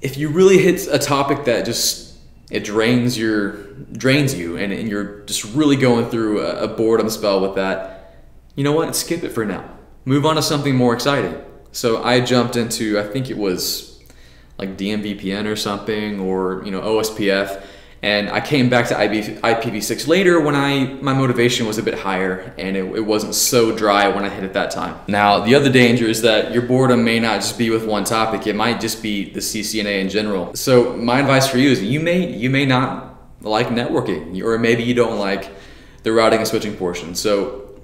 if 0.00 0.16
you 0.16 0.28
really 0.28 0.58
hit 0.58 0.86
a 0.90 0.98
topic 0.98 1.44
that 1.44 1.64
just 1.64 2.08
it 2.50 2.64
drains 2.64 3.18
your 3.18 3.64
drains 3.92 4.34
you, 4.34 4.56
and, 4.56 4.72
and 4.72 4.88
you're 4.88 5.20
just 5.26 5.44
really 5.54 5.76
going 5.76 6.08
through 6.08 6.40
a, 6.40 6.64
a 6.64 6.68
boredom 6.68 7.10
spell 7.10 7.40
with 7.40 7.56
that, 7.56 8.24
you 8.54 8.64
know 8.64 8.72
what? 8.72 8.94
Skip 8.96 9.22
it 9.22 9.30
for 9.30 9.44
now. 9.44 9.76
Move 10.04 10.24
on 10.24 10.36
to 10.36 10.42
something 10.42 10.74
more 10.74 10.94
exciting. 10.94 11.36
So 11.72 12.02
I 12.02 12.20
jumped 12.20 12.56
into, 12.56 12.98
I 12.98 13.04
think 13.04 13.28
it 13.28 13.36
was 13.36 13.97
like 14.58 14.76
DMVPN 14.76 15.46
or 15.46 15.56
something, 15.56 16.20
or 16.20 16.62
you 16.64 16.70
know 16.70 16.80
OSPF. 16.80 17.64
And 18.00 18.30
I 18.30 18.40
came 18.40 18.68
back 18.68 18.86
to 18.88 18.94
IPv6 18.94 20.06
later 20.06 20.40
when 20.40 20.54
I 20.54 20.84
my 21.00 21.12
motivation 21.12 21.66
was 21.66 21.78
a 21.78 21.82
bit 21.82 21.94
higher 21.94 22.54
and 22.56 22.76
it, 22.76 22.84
it 22.94 23.00
wasn't 23.00 23.34
so 23.34 23.76
dry 23.76 24.06
when 24.06 24.24
I 24.24 24.28
hit 24.28 24.44
it 24.44 24.52
that 24.52 24.70
time. 24.70 25.00
Now 25.08 25.40
the 25.40 25.56
other 25.56 25.70
danger 25.70 26.06
is 26.06 26.22
that 26.22 26.52
your 26.52 26.62
boredom 26.62 27.02
may 27.02 27.18
not 27.18 27.40
just 27.40 27.58
be 27.58 27.70
with 27.70 27.84
one 27.86 28.04
topic; 28.04 28.46
it 28.46 28.54
might 28.54 28.80
just 28.80 29.02
be 29.02 29.30
the 29.30 29.40
CCNA 29.40 30.00
in 30.00 30.08
general. 30.08 30.54
So 30.54 30.96
my 30.96 31.18
advice 31.18 31.48
for 31.48 31.58
you 31.58 31.70
is 31.70 31.82
you 31.82 31.98
may 31.98 32.32
you 32.32 32.50
may 32.50 32.66
not 32.66 33.16
like 33.40 33.68
networking, 33.68 34.40
or 34.44 34.58
maybe 34.58 34.84
you 34.84 34.94
don't 34.94 35.18
like 35.18 35.50
the 36.04 36.12
routing 36.12 36.38
and 36.38 36.48
switching 36.48 36.76
portion. 36.76 37.14
So 37.14 37.80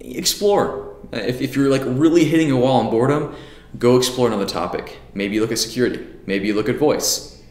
explore. 0.00 0.96
If, 1.12 1.40
if 1.40 1.56
you're 1.56 1.70
like 1.70 1.82
really 1.84 2.24
hitting 2.24 2.52
a 2.52 2.56
wall 2.56 2.80
on 2.80 2.90
boredom, 2.90 3.34
go 3.78 3.96
explore 3.96 4.26
another 4.28 4.46
topic. 4.46 4.98
Maybe 5.14 5.34
you 5.34 5.40
look 5.40 5.52
at 5.52 5.58
security. 5.58 6.06
Maybe 6.26 6.46
you 6.48 6.54
look 6.54 6.68
at 6.68 6.76
voice. 6.76 7.42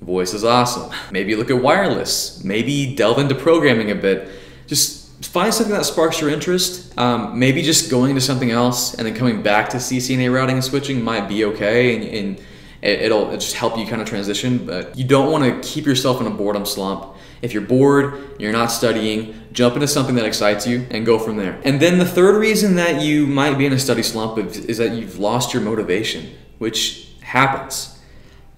Voice 0.00 0.32
is 0.32 0.44
awesome. 0.44 0.92
Maybe 1.10 1.30
you 1.30 1.36
look 1.36 1.50
at 1.50 1.60
wireless. 1.60 2.42
Maybe 2.44 2.94
delve 2.94 3.18
into 3.18 3.34
programming 3.34 3.90
a 3.90 3.94
bit. 3.94 4.28
Just 4.66 5.24
find 5.24 5.52
something 5.52 5.74
that 5.74 5.84
sparks 5.84 6.20
your 6.20 6.30
interest. 6.30 6.96
Um, 6.98 7.38
maybe 7.38 7.62
just 7.62 7.90
going 7.90 8.14
to 8.14 8.20
something 8.20 8.50
else 8.50 8.94
and 8.94 9.06
then 9.06 9.14
coming 9.14 9.42
back 9.42 9.68
to 9.70 9.78
CCNA 9.78 10.32
routing 10.32 10.56
and 10.56 10.64
switching 10.64 11.02
might 11.02 11.28
be 11.28 11.44
okay, 11.44 11.96
and, 11.96 12.04
and 12.04 12.46
it'll 12.82 13.32
just 13.32 13.54
help 13.54 13.76
you 13.78 13.86
kind 13.86 14.00
of 14.00 14.08
transition. 14.08 14.66
But 14.66 14.96
you 14.96 15.04
don't 15.04 15.30
want 15.32 15.44
to 15.44 15.68
keep 15.68 15.86
yourself 15.86 16.20
in 16.20 16.26
a 16.26 16.30
boredom 16.30 16.64
slump. 16.66 17.16
If 17.40 17.52
you're 17.52 17.62
bored, 17.62 18.36
you're 18.40 18.52
not 18.52 18.66
studying, 18.66 19.34
jump 19.52 19.74
into 19.74 19.86
something 19.86 20.16
that 20.16 20.24
excites 20.24 20.66
you 20.66 20.86
and 20.90 21.06
go 21.06 21.18
from 21.18 21.36
there. 21.36 21.60
And 21.64 21.80
then 21.80 21.98
the 21.98 22.04
third 22.04 22.36
reason 22.36 22.74
that 22.76 23.00
you 23.00 23.26
might 23.26 23.56
be 23.56 23.66
in 23.66 23.72
a 23.72 23.78
study 23.78 24.02
slump 24.02 24.38
is 24.38 24.78
that 24.78 24.92
you've 24.92 25.18
lost 25.18 25.54
your 25.54 25.62
motivation, 25.62 26.36
which 26.58 27.12
happens. 27.20 27.98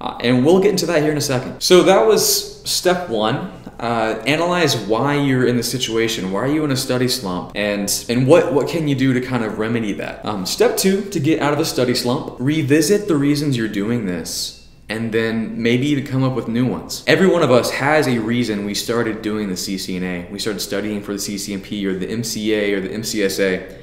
Uh, 0.01 0.17
and 0.21 0.47
we'll 0.47 0.61
get 0.61 0.71
into 0.71 0.87
that 0.87 1.03
here 1.03 1.13
in 1.13 1.19
a 1.19 1.21
second. 1.21 1.61
So 1.61 1.83
that 1.83 2.07
was 2.07 2.63
step 2.69 3.11
one. 3.11 3.53
Uh, 3.81 4.23
analyze 4.27 4.77
why 4.77 5.15
you're 5.15 5.47
in 5.47 5.56
the 5.56 5.62
situation. 5.62 6.31
Why 6.32 6.41
are 6.43 6.47
you 6.47 6.65
in 6.65 6.71
a 6.71 6.77
study 6.77 7.09
slump? 7.09 7.53
And 7.55 7.91
and 8.11 8.27
what 8.27 8.53
what 8.53 8.69
can 8.69 8.87
you 8.87 8.94
do 8.94 9.14
to 9.14 9.23
kind 9.23 9.43
of 9.43 9.59
remedy 9.59 9.95
that? 9.95 10.25
Um, 10.25 10.45
step 10.45 10.76
two 10.76 11.02
to 11.07 11.19
get 11.19 11.40
out 11.40 11.55
of 11.55 11.59
a 11.59 11.64
study 11.64 11.95
slump. 11.95 12.37
Revisit 12.38 13.09
the 13.09 13.16
reasons 13.16 13.57
you're 13.57 13.69
doing 13.69 14.05
this 14.05 14.61
and 14.90 15.12
then 15.12 15.62
maybe 15.62 15.87
even 15.87 16.05
come 16.05 16.25
up 16.25 16.35
with 16.35 16.49
new 16.49 16.66
ones. 16.66 17.05
Every 17.07 17.28
one 17.28 17.45
of 17.45 17.50
us 17.52 17.71
has 17.71 18.09
a 18.09 18.19
reason 18.19 18.64
we 18.64 18.75
started 18.75 19.23
doing 19.23 19.49
the 19.49 19.55
CCNA. 19.55 20.28
We 20.31 20.40
started 20.40 20.59
studying 20.59 21.00
for 21.00 21.12
the 21.12 21.19
CCNP 21.19 21.85
or 21.85 21.97
the 21.97 22.09
MCA 22.09 22.76
or 22.76 22.81
the 22.81 22.88
MCSA. 22.88 23.78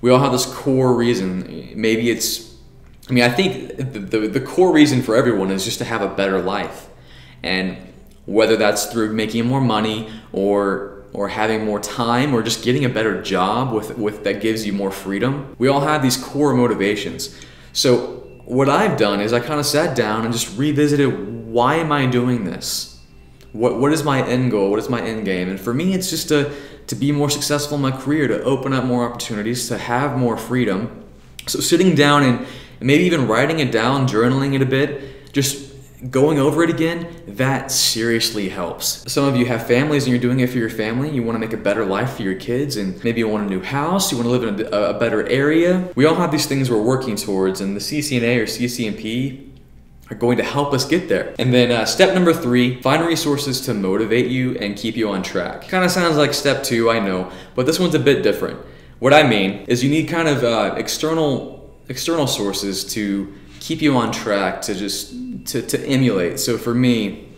We 0.00 0.10
all 0.10 0.18
have 0.18 0.32
this 0.32 0.46
core 0.46 0.94
reason. 0.94 1.72
Maybe 1.76 2.10
it's, 2.10 2.56
I 3.08 3.12
mean, 3.12 3.22
I 3.22 3.28
think 3.28 3.76
the, 3.76 4.00
the, 4.00 4.18
the 4.26 4.40
core 4.40 4.72
reason 4.72 5.00
for 5.00 5.14
everyone 5.14 5.52
is 5.52 5.64
just 5.64 5.78
to 5.78 5.84
have 5.84 6.02
a 6.02 6.08
better 6.08 6.42
life. 6.42 6.88
And 7.44 7.78
whether 8.28 8.56
that's 8.56 8.84
through 8.86 9.10
making 9.14 9.46
more 9.46 9.60
money 9.60 10.10
or 10.32 11.02
or 11.14 11.28
having 11.28 11.64
more 11.64 11.80
time 11.80 12.34
or 12.34 12.42
just 12.42 12.62
getting 12.62 12.84
a 12.84 12.88
better 12.88 13.22
job 13.22 13.72
with, 13.72 13.96
with 13.96 14.22
that 14.24 14.42
gives 14.42 14.66
you 14.66 14.72
more 14.74 14.90
freedom. 14.90 15.56
We 15.58 15.68
all 15.68 15.80
have 15.80 16.02
these 16.02 16.18
core 16.18 16.52
motivations. 16.52 17.34
So 17.72 17.96
what 18.44 18.68
I've 18.68 18.98
done 18.98 19.20
is 19.20 19.32
I 19.32 19.40
kind 19.40 19.58
of 19.58 19.64
sat 19.64 19.96
down 19.96 20.24
and 20.24 20.32
just 20.32 20.58
revisited 20.58 21.46
why 21.46 21.76
am 21.76 21.90
I 21.90 22.04
doing 22.04 22.44
this? 22.44 23.00
What 23.52 23.80
what 23.80 23.94
is 23.94 24.04
my 24.04 24.22
end 24.28 24.50
goal? 24.50 24.70
What 24.70 24.78
is 24.78 24.90
my 24.90 25.00
end 25.00 25.24
game? 25.24 25.48
And 25.48 25.58
for 25.58 25.72
me, 25.72 25.94
it's 25.94 26.10
just 26.10 26.28
to 26.28 26.52
to 26.88 26.94
be 26.94 27.10
more 27.10 27.30
successful 27.30 27.76
in 27.76 27.82
my 27.82 27.90
career, 27.90 28.28
to 28.28 28.42
open 28.42 28.74
up 28.74 28.84
more 28.84 29.08
opportunities, 29.08 29.68
to 29.68 29.78
have 29.78 30.18
more 30.18 30.36
freedom. 30.36 31.04
So 31.46 31.60
sitting 31.60 31.94
down 31.94 32.22
and 32.24 32.46
maybe 32.80 33.04
even 33.04 33.26
writing 33.26 33.60
it 33.60 33.72
down, 33.72 34.06
journaling 34.06 34.54
it 34.54 34.60
a 34.60 34.66
bit, 34.66 35.32
just 35.32 35.67
going 36.10 36.38
over 36.38 36.62
it 36.62 36.70
again, 36.70 37.08
that 37.26 37.72
seriously 37.72 38.48
helps. 38.48 39.10
Some 39.12 39.24
of 39.24 39.36
you 39.36 39.46
have 39.46 39.66
families 39.66 40.04
and 40.04 40.12
you're 40.12 40.20
doing 40.20 40.40
it 40.40 40.50
for 40.50 40.58
your 40.58 40.70
family. 40.70 41.10
You 41.10 41.22
want 41.22 41.34
to 41.36 41.40
make 41.40 41.52
a 41.52 41.56
better 41.56 41.84
life 41.84 42.16
for 42.16 42.22
your 42.22 42.36
kids, 42.36 42.76
and 42.76 43.02
maybe 43.02 43.18
you 43.20 43.28
want 43.28 43.46
a 43.46 43.50
new 43.50 43.62
house, 43.62 44.12
you 44.12 44.18
want 44.18 44.26
to 44.26 44.30
live 44.30 44.44
in 44.44 44.66
a, 44.72 44.94
a 44.94 44.98
better 44.98 45.26
area. 45.28 45.88
We 45.96 46.04
all 46.04 46.14
have 46.14 46.30
these 46.30 46.46
things 46.46 46.70
we're 46.70 46.80
working 46.82 47.16
towards, 47.16 47.60
and 47.60 47.74
the 47.74 47.80
CCNA 47.80 48.38
or 48.38 48.44
CCNP 48.44 49.48
are 50.10 50.14
going 50.14 50.38
to 50.38 50.44
help 50.44 50.72
us 50.72 50.84
get 50.84 51.08
there. 51.08 51.34
And 51.38 51.52
then 51.52 51.70
uh, 51.70 51.84
step 51.84 52.14
number 52.14 52.32
three, 52.32 52.80
find 52.80 53.04
resources 53.04 53.60
to 53.62 53.74
motivate 53.74 54.28
you 54.28 54.56
and 54.58 54.76
keep 54.76 54.96
you 54.96 55.10
on 55.10 55.22
track. 55.22 55.68
Kind 55.68 55.84
of 55.84 55.90
sounds 55.90 56.16
like 56.16 56.32
step 56.32 56.62
two, 56.62 56.90
I 56.90 56.98
know, 56.98 57.30
but 57.54 57.66
this 57.66 57.78
one's 57.78 57.94
a 57.94 57.98
bit 57.98 58.22
different. 58.22 58.58
What 59.00 59.12
I 59.12 59.28
mean 59.28 59.64
is 59.68 59.84
you 59.84 59.90
need 59.90 60.08
kind 60.08 60.28
of 60.28 60.42
uh, 60.44 60.74
external 60.76 61.58
external 61.88 62.26
sources 62.26 62.84
to 62.84 63.32
keep 63.68 63.82
you 63.82 63.94
on 63.98 64.10
track 64.10 64.62
to 64.62 64.74
just 64.74 65.12
to, 65.44 65.60
to 65.60 65.78
emulate. 65.86 66.40
So 66.40 66.56
for 66.56 66.72
me, 66.72 67.28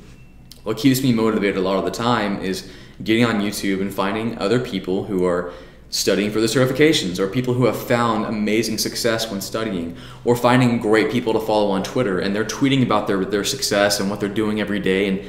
what 0.63 0.77
keeps 0.77 1.03
me 1.03 1.13
motivated 1.13 1.57
a 1.57 1.61
lot 1.61 1.77
of 1.77 1.85
the 1.85 1.91
time 1.91 2.41
is 2.41 2.71
getting 3.03 3.25
on 3.25 3.41
YouTube 3.41 3.81
and 3.81 3.93
finding 3.93 4.39
other 4.39 4.61
people 4.61 5.03
who 5.03 5.25
are 5.25 5.53
studying 5.89 6.31
for 6.31 6.41
the 6.41 6.47
certifications, 6.47 7.19
or 7.19 7.27
people 7.27 7.53
who 7.53 7.65
have 7.65 7.77
found 7.77 8.27
amazing 8.27 8.79
success 8.79 9.29
when 9.29 9.41
studying, 9.41 9.97
or 10.25 10.37
finding 10.37 10.79
great 10.79 11.11
people 11.11 11.33
to 11.33 11.41
follow 11.41 11.73
on 11.73 11.83
Twitter 11.83 12.21
and 12.21 12.33
they're 12.33 12.45
tweeting 12.45 12.85
about 12.85 13.09
their, 13.09 13.25
their 13.25 13.43
success 13.43 13.99
and 13.99 14.09
what 14.09 14.21
they're 14.21 14.29
doing 14.29 14.61
every 14.61 14.79
day. 14.79 15.09
And 15.09 15.21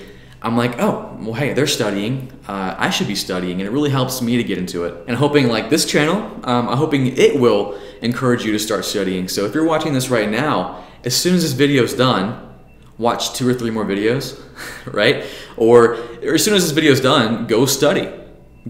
I'm 0.44 0.56
like, 0.56 0.80
oh, 0.80 1.18
well, 1.20 1.34
hey, 1.34 1.54
they're 1.54 1.66
studying. 1.66 2.32
Uh, 2.48 2.76
I 2.78 2.92
should 2.92 3.08
be 3.08 3.16
studying, 3.16 3.60
and 3.60 3.68
it 3.68 3.72
really 3.72 3.90
helps 3.90 4.22
me 4.22 4.38
to 4.38 4.44
get 4.44 4.60
into 4.60 4.86
it. 4.86 4.94
And 5.08 5.18
hoping, 5.18 5.48
like 5.48 5.72
this 5.72 5.86
channel, 5.86 6.18
um, 6.44 6.70
I'm 6.70 6.78
hoping 6.78 7.18
it 7.18 7.40
will 7.40 7.80
encourage 8.04 8.46
you 8.46 8.52
to 8.52 8.60
start 8.60 8.86
studying. 8.86 9.28
So 9.28 9.46
if 9.46 9.56
you're 9.56 9.66
watching 9.66 9.94
this 9.94 10.10
right 10.10 10.30
now, 10.30 10.84
as 11.04 11.16
soon 11.16 11.36
as 11.36 11.42
this 11.42 11.54
video 11.54 11.84
is 11.84 11.94
done, 11.94 12.50
watch 12.98 13.34
two 13.34 13.48
or 13.48 13.54
three 13.54 13.72
more 13.72 13.86
videos, 13.86 14.40
right? 14.94 15.26
Or, 15.58 15.96
or 15.96 16.36
as 16.36 16.44
soon 16.44 16.54
as 16.54 16.64
this 16.64 16.72
video 16.72 16.92
is 16.92 17.02
done, 17.02 17.48
go 17.48 17.66
study. 17.66 18.10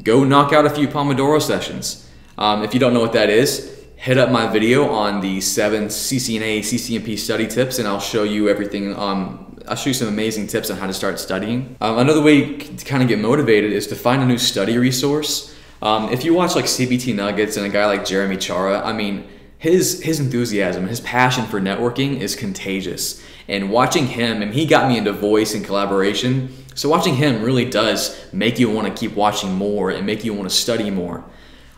Go 0.01 0.23
knock 0.23 0.53
out 0.53 0.65
a 0.65 0.69
few 0.69 0.87
Pomodoro 0.87 1.41
sessions. 1.41 2.09
Um, 2.37 2.63
if 2.63 2.73
you 2.73 2.79
don't 2.79 2.93
know 2.93 3.01
what 3.01 3.13
that 3.13 3.29
is, 3.29 3.85
hit 3.97 4.17
up 4.17 4.31
my 4.31 4.47
video 4.47 4.89
on 4.89 5.21
the 5.21 5.41
seven 5.41 5.87
CCNA, 5.87 6.59
CCNP 6.59 7.19
study 7.19 7.45
tips, 7.45 7.77
and 7.77 7.87
I'll 7.87 7.99
show 7.99 8.23
you 8.23 8.47
everything. 8.47 8.95
Um, 8.95 9.59
I'll 9.67 9.75
show 9.75 9.89
you 9.89 9.93
some 9.93 10.07
amazing 10.07 10.47
tips 10.47 10.71
on 10.71 10.77
how 10.77 10.87
to 10.87 10.93
start 10.93 11.19
studying. 11.19 11.75
Um, 11.81 11.99
another 11.99 12.21
way 12.21 12.57
to 12.57 12.85
kind 12.85 13.03
of 13.03 13.09
get 13.09 13.19
motivated 13.19 13.73
is 13.73 13.85
to 13.87 13.95
find 13.95 14.23
a 14.23 14.25
new 14.25 14.37
study 14.37 14.77
resource. 14.77 15.55
Um, 15.81 16.09
if 16.09 16.23
you 16.23 16.33
watch 16.33 16.55
like 16.55 16.65
CBT 16.65 17.15
Nuggets 17.15 17.57
and 17.57 17.65
a 17.65 17.69
guy 17.69 17.85
like 17.85 18.05
Jeremy 18.05 18.37
Cioara, 18.37 18.83
I 18.83 18.93
mean, 18.93 19.27
his 19.61 20.01
his 20.01 20.19
enthusiasm, 20.19 20.87
his 20.87 20.99
passion 21.01 21.45
for 21.45 21.61
networking 21.61 22.19
is 22.19 22.35
contagious. 22.35 23.23
And 23.47 23.69
watching 23.69 24.07
him, 24.07 24.41
and 24.41 24.55
he 24.55 24.65
got 24.65 24.89
me 24.89 24.97
into 24.97 25.13
voice 25.13 25.53
and 25.53 25.63
collaboration. 25.63 26.51
So 26.73 26.89
watching 26.89 27.13
him 27.13 27.43
really 27.43 27.65
does 27.65 28.19
make 28.33 28.57
you 28.57 28.71
want 28.71 28.87
to 28.87 28.99
keep 28.99 29.15
watching 29.15 29.53
more 29.53 29.91
and 29.91 30.03
make 30.03 30.23
you 30.23 30.33
want 30.33 30.49
to 30.49 30.55
study 30.55 30.89
more. 30.89 31.23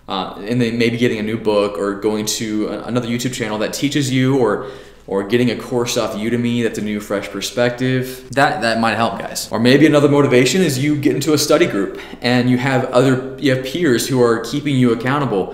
Uh, 0.08 0.36
and 0.48 0.62
then 0.62 0.78
maybe 0.78 0.96
getting 0.96 1.20
a 1.20 1.24
new 1.24 1.38
book 1.38 1.78
or 1.78 1.96
going 1.96 2.26
to 2.26 2.70
another 2.70 3.08
YouTube 3.08 3.34
channel 3.34 3.58
that 3.58 3.74
teaches 3.74 4.10
you 4.10 4.38
or 4.38 4.72
or 5.06 5.28
getting 5.28 5.52
a 5.52 5.58
course 5.58 5.98
off 5.98 6.14
Udemy 6.14 6.64
that's 6.64 6.80
a 6.80 6.82
new 6.82 7.02
fresh 7.02 7.28
perspective. 7.28 8.30
That 8.32 8.62
that 8.62 8.80
might 8.80 8.96
help 8.96 9.20
guys. 9.20 9.52
Or 9.52 9.60
maybe 9.60 9.86
another 9.86 10.08
motivation 10.08 10.62
is 10.62 10.80
you 10.82 10.96
get 10.96 11.16
into 11.16 11.34
a 11.34 11.38
study 11.38 11.66
group 11.66 12.00
and 12.22 12.50
you 12.50 12.58
have 12.60 12.86
other 12.86 13.36
you 13.40 13.54
have 13.54 13.66
peers 13.66 14.08
who 14.08 14.24
are 14.24 14.40
keeping 14.40 14.78
you 14.78 14.94
accountable. 14.94 15.54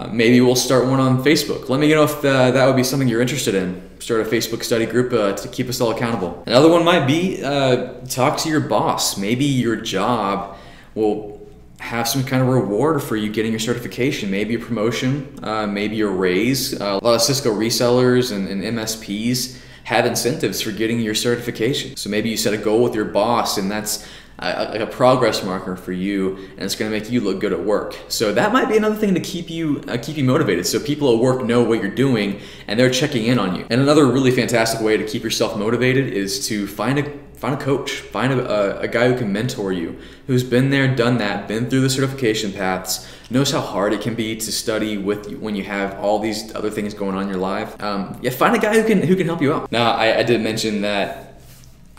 Uh, 0.00 0.08
maybe 0.10 0.40
we'll 0.40 0.56
start 0.56 0.86
one 0.86 0.98
on 0.98 1.22
Facebook. 1.22 1.68
Let 1.68 1.78
me 1.78 1.88
know 1.92 2.04
if 2.04 2.24
uh, 2.24 2.52
that 2.52 2.64
would 2.64 2.74
be 2.74 2.82
something 2.82 3.06
you're 3.06 3.20
interested 3.20 3.54
in. 3.54 3.90
Start 3.98 4.22
a 4.22 4.24
Facebook 4.24 4.64
study 4.64 4.86
group 4.86 5.12
uh, 5.12 5.34
to 5.34 5.48
keep 5.48 5.68
us 5.68 5.78
all 5.78 5.90
accountable. 5.90 6.42
Another 6.46 6.70
one 6.70 6.86
might 6.86 7.06
be 7.06 7.44
uh, 7.44 7.92
talk 8.08 8.38
to 8.38 8.48
your 8.48 8.60
boss. 8.60 9.18
Maybe 9.18 9.44
your 9.44 9.76
job 9.76 10.56
will 10.94 11.46
have 11.80 12.08
some 12.08 12.24
kind 12.24 12.42
of 12.42 12.48
reward 12.48 13.02
for 13.02 13.14
you 13.14 13.30
getting 13.30 13.52
your 13.52 13.60
certification. 13.60 14.30
Maybe 14.30 14.54
a 14.54 14.58
promotion, 14.58 15.38
maybe 15.42 16.00
a 16.00 16.08
raise. 16.08 16.72
A 16.80 16.94
lot 16.94 17.14
of 17.14 17.20
Cisco 17.20 17.52
resellers 17.52 18.34
and, 18.34 18.48
and 18.48 18.62
MSPs 18.62 19.60
have 19.84 20.06
incentives 20.06 20.62
for 20.62 20.72
getting 20.72 21.00
your 21.00 21.14
certification. 21.14 21.96
So 21.96 22.08
maybe 22.08 22.30
you 22.30 22.36
set 22.38 22.54
a 22.54 22.58
goal 22.58 22.82
with 22.82 22.94
your 22.94 23.06
boss, 23.06 23.58
and 23.58 23.70
that's 23.70 24.06
like 24.40 24.80
a 24.80 24.86
progress 24.86 25.44
marker 25.44 25.76
for 25.76 25.92
you 25.92 26.36
and 26.36 26.60
it's 26.60 26.74
going 26.74 26.90
to 26.90 26.98
make 26.98 27.10
you 27.10 27.20
look 27.20 27.40
good 27.40 27.52
at 27.52 27.60
work. 27.60 27.96
So 28.08 28.32
that 28.32 28.52
might 28.52 28.68
be 28.68 28.76
another 28.76 28.96
thing 28.96 29.14
to 29.14 29.20
keep 29.20 29.50
you 29.50 29.82
uh, 29.86 29.98
keep 29.98 30.16
you 30.16 30.24
motivated. 30.24 30.66
So 30.66 30.80
people 30.80 31.12
at 31.14 31.20
work 31.20 31.44
know 31.44 31.62
what 31.62 31.82
you're 31.82 31.94
doing 31.94 32.40
and 32.66 32.80
they're 32.80 32.90
checking 32.90 33.26
in 33.26 33.38
on 33.38 33.54
you. 33.54 33.66
And 33.70 33.80
another 33.80 34.06
really 34.06 34.30
fantastic 34.30 34.80
way 34.80 34.96
to 34.96 35.04
keep 35.04 35.22
yourself 35.22 35.58
motivated 35.58 36.12
is 36.12 36.46
to 36.48 36.66
find 36.66 36.98
a 36.98 37.18
find 37.36 37.54
a 37.54 37.62
coach. 37.62 37.92
Find 37.92 38.32
a, 38.32 38.78
a, 38.78 38.80
a 38.80 38.88
guy 38.88 39.08
who 39.08 39.16
can 39.16 39.32
mentor 39.32 39.72
you 39.72 39.98
who's 40.26 40.44
been 40.44 40.70
there 40.70 40.94
done 40.94 41.18
that 41.18 41.46
been 41.46 41.68
through 41.68 41.80
the 41.80 41.90
certification 41.90 42.52
paths 42.52 43.06
knows 43.30 43.50
how 43.50 43.60
hard 43.60 43.92
it 43.92 44.00
can 44.00 44.14
be 44.14 44.36
to 44.36 44.52
study 44.52 44.98
with 44.98 45.30
when 45.38 45.54
you 45.54 45.64
have 45.64 45.98
all 46.00 46.18
these 46.18 46.54
other 46.54 46.70
things 46.70 46.94
going 46.94 47.14
on 47.14 47.24
in 47.24 47.28
your 47.28 47.38
life. 47.38 47.80
Um, 47.82 48.18
yeah 48.22 48.30
find 48.30 48.56
a 48.56 48.58
guy 48.58 48.80
who 48.80 48.86
can 48.86 49.02
who 49.02 49.16
can 49.16 49.26
help 49.26 49.42
you 49.42 49.52
out. 49.52 49.70
Now 49.70 49.92
I, 49.92 50.18
I 50.18 50.22
did 50.22 50.40
mention 50.40 50.80
that 50.80 51.29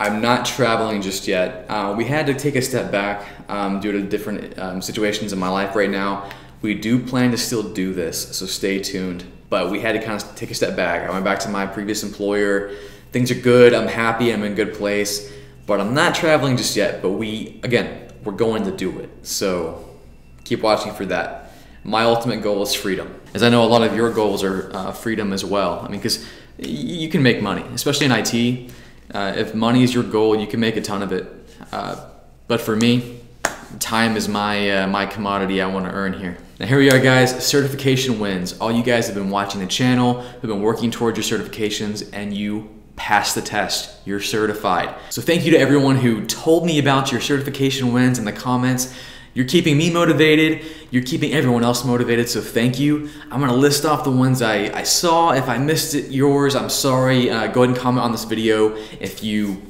I'm 0.02 0.20
not 0.20 0.44
traveling 0.44 1.00
just 1.00 1.28
yet. 1.28 1.64
Uh, 1.68 1.94
we 1.96 2.04
had 2.04 2.26
to 2.26 2.34
take 2.34 2.56
a 2.56 2.62
step 2.62 2.90
back 2.90 3.24
um, 3.48 3.78
due 3.78 3.92
to 3.92 4.02
different 4.02 4.58
um, 4.58 4.82
situations 4.82 5.32
in 5.32 5.38
my 5.38 5.48
life 5.48 5.76
right 5.76 5.88
now. 5.88 6.28
We 6.60 6.74
do 6.74 6.98
plan 6.98 7.30
to 7.30 7.36
still 7.36 7.62
do 7.62 7.94
this, 7.94 8.36
so 8.36 8.46
stay 8.46 8.80
tuned. 8.80 9.24
But 9.48 9.70
we 9.70 9.78
had 9.78 9.92
to 9.92 10.00
kind 10.00 10.20
of 10.20 10.34
take 10.34 10.50
a 10.50 10.54
step 10.54 10.74
back. 10.74 11.08
I 11.08 11.12
went 11.12 11.24
back 11.24 11.38
to 11.40 11.48
my 11.48 11.66
previous 11.66 12.02
employer. 12.02 12.74
Things 13.12 13.30
are 13.30 13.40
good. 13.40 13.74
I'm 13.74 13.86
happy. 13.86 14.32
I'm 14.32 14.42
in 14.42 14.52
a 14.52 14.54
good 14.56 14.74
place. 14.74 15.32
But 15.66 15.80
I'm 15.80 15.94
not 15.94 16.16
traveling 16.16 16.56
just 16.56 16.74
yet. 16.74 17.00
But 17.00 17.10
we, 17.10 17.60
again, 17.62 18.08
we're 18.24 18.32
going 18.32 18.64
to 18.64 18.72
do 18.72 18.98
it. 18.98 19.08
So 19.22 19.88
keep 20.42 20.62
watching 20.62 20.92
for 20.94 21.06
that. 21.06 21.52
My 21.84 22.02
ultimate 22.02 22.42
goal 22.42 22.60
is 22.62 22.74
freedom. 22.74 23.20
As 23.34 23.44
I 23.44 23.50
know 23.50 23.62
a 23.62 23.70
lot 23.70 23.84
of 23.84 23.94
your 23.94 24.12
goals 24.12 24.42
are 24.42 24.74
uh, 24.74 24.90
freedom 24.90 25.32
as 25.32 25.44
well. 25.44 25.78
I 25.78 25.88
mean, 25.88 26.00
because 26.00 26.28
you 26.58 27.08
can 27.08 27.22
make 27.22 27.40
money, 27.40 27.62
especially 27.72 28.06
in 28.06 28.12
IT 28.12 28.72
uh, 29.12 29.34
if 29.36 29.54
money 29.54 29.82
is 29.82 29.92
your 29.94 30.04
goal, 30.04 30.36
you 30.36 30.46
can 30.46 30.60
make 30.60 30.76
a 30.76 30.80
ton 30.80 31.02
of 31.02 31.12
it. 31.12 31.26
Uh, 31.70 32.08
but 32.48 32.60
for 32.60 32.76
me, 32.76 33.20
time 33.78 34.16
is 34.16 34.28
my 34.28 34.70
uh, 34.70 34.86
my 34.86 35.06
commodity 35.06 35.60
I 35.60 35.66
want 35.66 35.86
to 35.86 35.92
earn 35.92 36.12
here. 36.12 36.38
Now 36.58 36.66
here 36.66 36.78
we 36.78 36.90
are 36.90 37.00
guys, 37.00 37.44
certification 37.44 38.20
wins. 38.20 38.58
All 38.58 38.70
you 38.70 38.82
guys 38.82 39.06
have 39.06 39.16
been 39.16 39.30
watching 39.30 39.60
the 39.60 39.66
channel, 39.66 40.20
have 40.20 40.42
been 40.42 40.62
working 40.62 40.90
towards 40.90 41.16
your 41.18 41.38
certifications 41.38 42.08
and 42.12 42.34
you 42.34 42.68
pass 42.96 43.34
the 43.34 43.42
test. 43.42 44.06
You're 44.06 44.20
certified. 44.20 44.94
So 45.10 45.22
thank 45.22 45.44
you 45.44 45.50
to 45.52 45.58
everyone 45.58 45.96
who 45.96 46.24
told 46.26 46.64
me 46.64 46.78
about 46.78 47.10
your 47.10 47.20
certification 47.20 47.92
wins 47.92 48.18
in 48.18 48.24
the 48.24 48.32
comments. 48.32 48.94
You're 49.34 49.46
keeping 49.46 49.78
me 49.78 49.90
motivated. 49.90 50.64
You're 50.90 51.02
keeping 51.02 51.32
everyone 51.32 51.64
else 51.64 51.84
motivated. 51.84 52.28
So 52.28 52.40
thank 52.40 52.78
you. 52.78 53.08
I'm 53.30 53.40
gonna 53.40 53.54
list 53.54 53.84
off 53.84 54.04
the 54.04 54.10
ones 54.10 54.42
I, 54.42 54.70
I 54.76 54.82
saw. 54.82 55.32
If 55.32 55.48
I 55.48 55.58
missed 55.58 55.94
it, 55.94 56.10
yours, 56.10 56.54
I'm 56.54 56.68
sorry. 56.68 57.30
Uh, 57.30 57.46
go 57.46 57.62
ahead 57.62 57.74
and 57.74 57.82
comment 57.82 58.04
on 58.04 58.12
this 58.12 58.24
video 58.24 58.76
if 59.00 59.24
you 59.24 59.62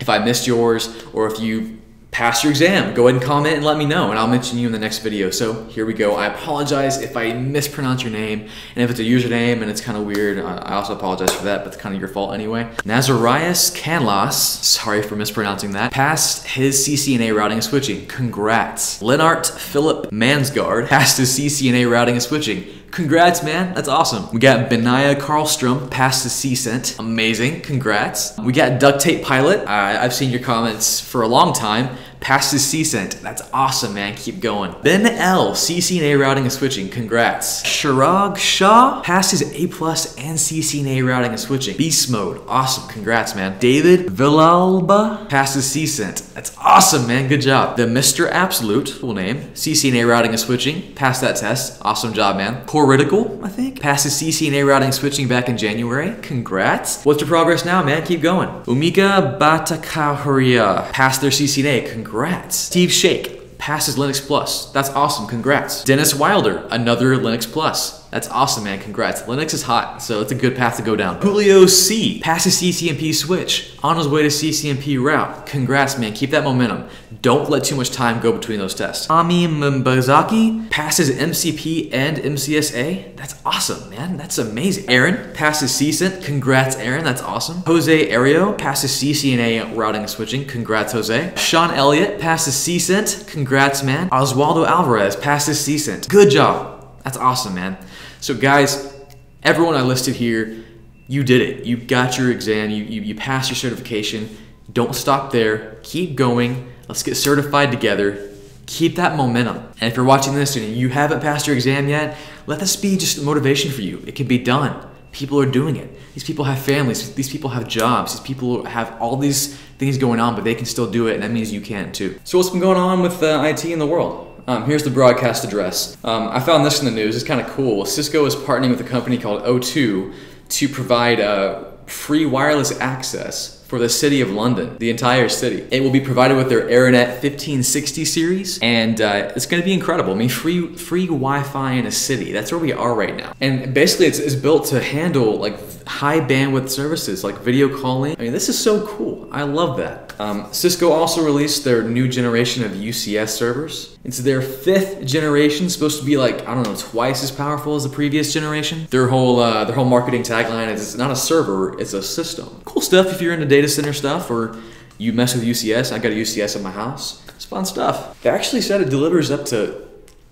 if 0.00 0.08
I 0.08 0.18
missed 0.18 0.46
yours 0.46 1.04
or 1.12 1.26
if 1.26 1.40
you 1.40 1.81
pass 2.12 2.44
your 2.44 2.50
exam. 2.50 2.94
Go 2.94 3.08
ahead 3.08 3.16
and 3.20 3.24
comment 3.24 3.56
and 3.56 3.64
let 3.64 3.78
me 3.78 3.86
know, 3.86 4.10
and 4.10 4.18
I'll 4.18 4.28
mention 4.28 4.58
you 4.58 4.66
in 4.66 4.72
the 4.72 4.78
next 4.78 4.98
video. 4.98 5.30
So 5.30 5.64
here 5.64 5.86
we 5.86 5.94
go. 5.94 6.14
I 6.14 6.26
apologize 6.26 7.00
if 7.00 7.16
I 7.16 7.32
mispronounce 7.32 8.02
your 8.02 8.12
name, 8.12 8.48
and 8.76 8.84
if 8.84 8.90
it's 8.90 9.00
a 9.00 9.02
username 9.02 9.62
and 9.62 9.70
it's 9.70 9.80
kind 9.80 9.96
of 9.96 10.04
weird, 10.04 10.38
I 10.38 10.74
also 10.74 10.94
apologize 10.94 11.32
for 11.34 11.44
that, 11.44 11.64
but 11.64 11.68
it's 11.68 11.76
kind 11.78 11.94
of 11.94 12.00
your 12.00 12.10
fault 12.10 12.34
anyway. 12.34 12.64
Nazarias 12.84 13.74
Canlas, 13.74 14.34
sorry 14.34 15.02
for 15.02 15.16
mispronouncing 15.16 15.72
that, 15.72 15.90
passed 15.90 16.46
his 16.46 16.86
CCNA 16.86 17.34
routing 17.34 17.56
and 17.56 17.64
switching. 17.64 18.06
Congrats. 18.06 19.02
Lennart 19.02 19.46
Philip 19.46 20.10
Mansgard 20.10 20.88
passed 20.88 21.16
his 21.16 21.38
CCNA 21.38 21.90
routing 21.90 22.14
and 22.14 22.22
switching. 22.22 22.66
Congrats, 22.92 23.42
man. 23.42 23.72
That's 23.72 23.88
awesome. 23.88 24.30
We 24.34 24.38
got 24.38 24.68
Benaya 24.70 25.14
Karlstrom 25.14 25.90
past 25.90 26.24
the 26.24 26.28
CCENT. 26.28 26.98
Amazing. 26.98 27.62
Congrats. 27.62 28.36
We 28.38 28.52
got 28.52 28.78
Duct 28.78 29.00
Tape 29.00 29.24
Pilot. 29.24 29.60
Uh, 29.60 29.98
I've 29.98 30.12
seen 30.12 30.30
your 30.30 30.42
comments 30.42 31.00
for 31.00 31.22
a 31.22 31.26
long 31.26 31.54
time. 31.54 31.96
Past 32.22 32.52
his 32.52 32.62
CCENT. 32.62 33.20
That's 33.20 33.42
awesome, 33.52 33.94
man. 33.94 34.14
Keep 34.14 34.38
going. 34.38 34.72
Ben 34.82 35.04
L, 35.06 35.54
CCNA 35.54 36.20
routing 36.20 36.44
and 36.44 36.52
switching. 36.52 36.88
Congrats. 36.88 37.64
Shirag 37.64 38.36
Shah 38.36 39.02
passed 39.02 39.32
his 39.32 39.42
A 39.52 39.66
plus 39.66 40.16
and 40.16 40.38
CCNA 40.38 41.04
routing 41.06 41.32
and 41.32 41.40
switching. 41.40 41.76
Beast 41.76 42.08
mode. 42.12 42.40
Awesome. 42.46 42.88
Congrats, 42.88 43.34
man. 43.34 43.58
David 43.58 44.06
Villalba 44.06 45.28
passed 45.28 45.56
his 45.56 45.64
CCENT. 45.64 46.32
That's 46.32 46.56
awesome, 46.58 47.08
man. 47.08 47.26
Good 47.28 47.40
job. 47.40 47.76
The 47.76 47.86
Mr. 47.86 48.30
Absolute, 48.30 48.88
full 48.88 49.14
name, 49.14 49.38
CCNA 49.54 50.08
routing 50.08 50.30
and 50.30 50.38
switching. 50.38 50.94
Passed 50.94 51.22
that 51.22 51.34
test. 51.34 51.82
Awesome 51.84 52.12
job, 52.12 52.36
man. 52.36 52.64
Coritical, 52.66 53.40
I 53.44 53.48
think. 53.48 53.80
Passed 53.80 54.04
his 54.04 54.14
CCNA 54.14 54.64
routing 54.64 54.86
and 54.86 54.94
switching 54.94 55.26
back 55.26 55.48
in 55.48 55.58
January. 55.58 56.14
Congrats. 56.22 57.02
What's 57.02 57.20
your 57.20 57.28
progress 57.28 57.64
now, 57.64 57.82
man? 57.82 58.06
Keep 58.06 58.22
going. 58.22 58.48
Umika 58.66 59.40
Batakahuria 59.40 60.92
passed 60.92 61.20
their 61.20 61.30
CCNA. 61.30 61.90
Congrats. 61.90 62.11
Congrats. 62.12 62.56
Steve 62.56 62.92
Shake 62.92 63.56
passes 63.56 63.96
Linux 63.96 64.20
Plus. 64.20 64.70
That's 64.72 64.90
awesome. 64.90 65.26
Congrats. 65.26 65.82
Dennis 65.82 66.14
Wilder, 66.14 66.68
another 66.70 67.16
Linux 67.16 67.50
Plus. 67.50 68.01
That's 68.12 68.28
awesome, 68.28 68.64
man. 68.64 68.78
Congrats. 68.78 69.22
Linux 69.22 69.54
is 69.54 69.62
hot, 69.62 70.02
so 70.02 70.20
it's 70.20 70.30
a 70.30 70.34
good 70.34 70.54
path 70.54 70.76
to 70.76 70.82
go 70.82 70.94
down. 70.94 71.18
Julio 71.22 71.64
C 71.64 72.20
passes 72.20 72.60
CCNP 72.60 73.14
switch 73.14 73.72
on 73.82 73.96
his 73.96 74.06
way 74.06 74.20
to 74.20 74.28
CCNP 74.28 75.02
route. 75.02 75.46
Congrats, 75.46 75.96
man. 75.96 76.12
Keep 76.12 76.32
that 76.32 76.44
momentum. 76.44 76.90
Don't 77.22 77.48
let 77.48 77.64
too 77.64 77.74
much 77.74 77.90
time 77.90 78.20
go 78.20 78.30
between 78.30 78.58
those 78.58 78.74
tests. 78.74 79.08
Ami 79.08 79.46
Mbazaki 79.46 80.68
passes 80.68 81.08
MCP 81.10 81.88
and 81.94 82.18
MCSA. 82.18 83.16
That's 83.16 83.34
awesome, 83.46 83.88
man. 83.88 84.18
That's 84.18 84.36
amazing. 84.36 84.90
Aaron 84.90 85.32
passes 85.32 85.72
CCENT. 85.72 86.22
Congrats, 86.22 86.76
Aaron. 86.76 87.04
That's 87.04 87.22
awesome. 87.22 87.62
Jose 87.66 88.10
Ario 88.10 88.58
passes 88.58 88.90
CCNA 88.90 89.74
routing 89.74 90.02
and 90.02 90.10
switching. 90.10 90.44
Congrats, 90.44 90.92
Jose. 90.92 91.32
Sean 91.36 91.70
Elliott 91.70 92.20
passes 92.20 92.54
CCENT. 92.56 93.26
Congrats, 93.26 93.82
man. 93.82 94.10
Oswaldo 94.10 94.66
Alvarez 94.66 95.16
passes 95.16 95.66
CCENT. 95.66 96.10
Good 96.10 96.28
job. 96.28 96.86
That's 97.04 97.16
awesome, 97.16 97.54
man. 97.54 97.78
So 98.22 98.36
guys, 98.36 98.94
everyone 99.42 99.74
I 99.74 99.82
listed 99.82 100.14
here, 100.14 100.62
you 101.08 101.24
did 101.24 101.40
it. 101.40 101.66
You 101.66 101.76
got 101.76 102.16
your 102.16 102.30
exam, 102.30 102.70
you, 102.70 102.84
you, 102.84 103.02
you 103.02 103.16
passed 103.16 103.50
your 103.50 103.56
certification. 103.56 104.28
Don't 104.72 104.94
stop 104.94 105.32
there. 105.32 105.80
Keep 105.82 106.14
going. 106.14 106.72
Let's 106.86 107.02
get 107.02 107.16
certified 107.16 107.72
together. 107.72 108.30
keep 108.66 108.94
that 108.94 109.16
momentum. 109.16 109.56
And 109.80 109.90
if 109.90 109.96
you're 109.96 110.04
watching 110.04 110.36
this 110.36 110.54
and 110.54 110.64
you 110.76 110.88
haven't 110.88 111.18
passed 111.18 111.48
your 111.48 111.56
exam 111.56 111.88
yet, 111.88 112.16
let 112.46 112.60
this 112.60 112.76
be 112.76 112.96
just 112.96 113.20
motivation 113.20 113.72
for 113.72 113.80
you. 113.80 114.00
It 114.06 114.14
can 114.14 114.28
be 114.28 114.38
done. 114.38 114.88
People 115.10 115.40
are 115.40 115.50
doing 115.50 115.74
it. 115.74 115.90
These 116.14 116.22
people 116.22 116.44
have 116.44 116.60
families. 116.60 117.12
These 117.16 117.28
people 117.28 117.50
have 117.50 117.66
jobs. 117.66 118.12
These 118.12 118.22
people 118.22 118.64
have 118.66 118.96
all 119.00 119.16
these 119.16 119.56
things 119.78 119.98
going 119.98 120.20
on, 120.20 120.36
but 120.36 120.44
they 120.44 120.54
can 120.54 120.66
still 120.66 120.88
do 120.88 121.08
it, 121.08 121.14
and 121.14 121.24
that 121.24 121.32
means 121.32 121.52
you 121.52 121.60
can 121.60 121.90
too. 121.90 122.20
So, 122.22 122.38
what's 122.38 122.50
been 122.50 122.60
going 122.60 122.78
on 122.78 123.02
with 123.02 123.20
uh, 123.20 123.42
IT 123.44 123.64
in 123.64 123.80
the 123.80 123.86
world? 123.86 124.31
Um, 124.46 124.64
here's 124.64 124.82
the 124.82 124.90
broadcast 124.90 125.44
address. 125.44 125.96
Um, 126.04 126.28
I 126.28 126.40
found 126.40 126.66
this 126.66 126.80
in 126.80 126.84
the 126.84 126.90
news. 126.90 127.14
It's 127.14 127.24
kind 127.24 127.40
of 127.40 127.46
cool. 127.48 127.84
Cisco 127.84 128.24
is 128.26 128.34
partnering 128.34 128.70
with 128.70 128.80
a 128.80 128.88
company 128.88 129.18
called 129.18 129.42
O2 129.44 130.12
to 130.48 130.68
provide 130.68 131.20
uh, 131.20 131.64
free 131.86 132.26
wireless 132.26 132.78
access 132.80 133.62
for 133.66 133.78
the 133.78 133.88
city 133.88 134.20
of 134.20 134.30
London, 134.30 134.76
the 134.78 134.90
entire 134.90 135.28
city. 135.30 135.66
It 135.70 135.82
will 135.82 135.90
be 135.90 136.00
provided 136.00 136.36
with 136.36 136.50
their 136.50 136.68
Aironet 136.68 137.22
1560 137.22 138.04
series, 138.04 138.58
and 138.60 139.00
uh, 139.00 139.32
it's 139.34 139.46
going 139.46 139.62
to 139.62 139.64
be 139.64 139.72
incredible. 139.72 140.12
I 140.12 140.16
mean, 140.16 140.28
free 140.28 140.76
free 140.76 141.06
Wi-Fi 141.06 141.72
in 141.72 141.86
a 141.86 141.92
city. 141.92 142.32
That's 142.32 142.52
where 142.52 142.60
we 142.60 142.72
are 142.72 142.94
right 142.94 143.16
now. 143.16 143.32
And 143.40 143.72
basically, 143.72 144.06
it's, 144.06 144.18
it's 144.18 144.34
built 144.34 144.66
to 144.66 144.82
handle 144.82 145.38
like 145.38 145.58
high 145.86 146.20
bandwidth 146.20 146.68
services 146.68 147.24
like 147.24 147.38
video 147.38 147.80
calling. 147.80 148.16
I 148.18 148.22
mean, 148.22 148.32
this 148.32 148.48
is 148.48 148.58
so 148.58 148.86
cool. 148.86 149.28
I 149.32 149.42
love 149.42 149.76
that. 149.78 150.18
Um, 150.20 150.52
Cisco 150.52 150.90
also 150.90 151.24
released 151.24 151.64
their 151.64 151.82
new 151.82 152.08
generation 152.08 152.64
of 152.64 152.72
UCS 152.72 153.30
servers. 153.30 153.96
It's 154.04 154.18
their 154.18 154.42
fifth 154.42 155.04
generation, 155.04 155.68
supposed 155.68 155.98
to 156.00 156.06
be 156.06 156.16
like 156.16 156.46
I 156.46 156.54
don't 156.54 156.64
know, 156.64 156.76
twice 156.76 157.22
as 157.22 157.30
powerful 157.30 157.74
as 157.74 157.84
the 157.84 157.90
previous 157.90 158.32
generation. 158.32 158.86
Their 158.90 159.08
whole 159.08 159.40
uh, 159.40 159.64
their 159.64 159.74
whole 159.74 159.84
marketing 159.84 160.22
tagline 160.22 160.68
is 160.68 160.80
it's 160.82 160.96
not 160.96 161.10
a 161.10 161.16
server, 161.16 161.78
it's 161.80 161.92
a 161.92 162.02
system. 162.02 162.62
Cool 162.64 162.82
stuff 162.82 163.12
if 163.12 163.20
you're 163.20 163.34
into 163.34 163.46
data 163.46 163.68
center 163.68 163.92
stuff 163.92 164.30
or 164.30 164.56
you 164.98 165.12
mess 165.12 165.34
with 165.34 165.44
UCS. 165.44 165.92
I 165.92 165.98
got 165.98 166.12
a 166.12 166.14
UCS 166.14 166.56
at 166.56 166.62
my 166.62 166.70
house. 166.70 167.24
It's 167.30 167.44
fun 167.44 167.64
stuff. 167.64 168.20
They 168.22 168.30
actually 168.30 168.62
said 168.62 168.80
it 168.80 168.90
delivers 168.90 169.30
up 169.30 169.44
to 169.46 169.88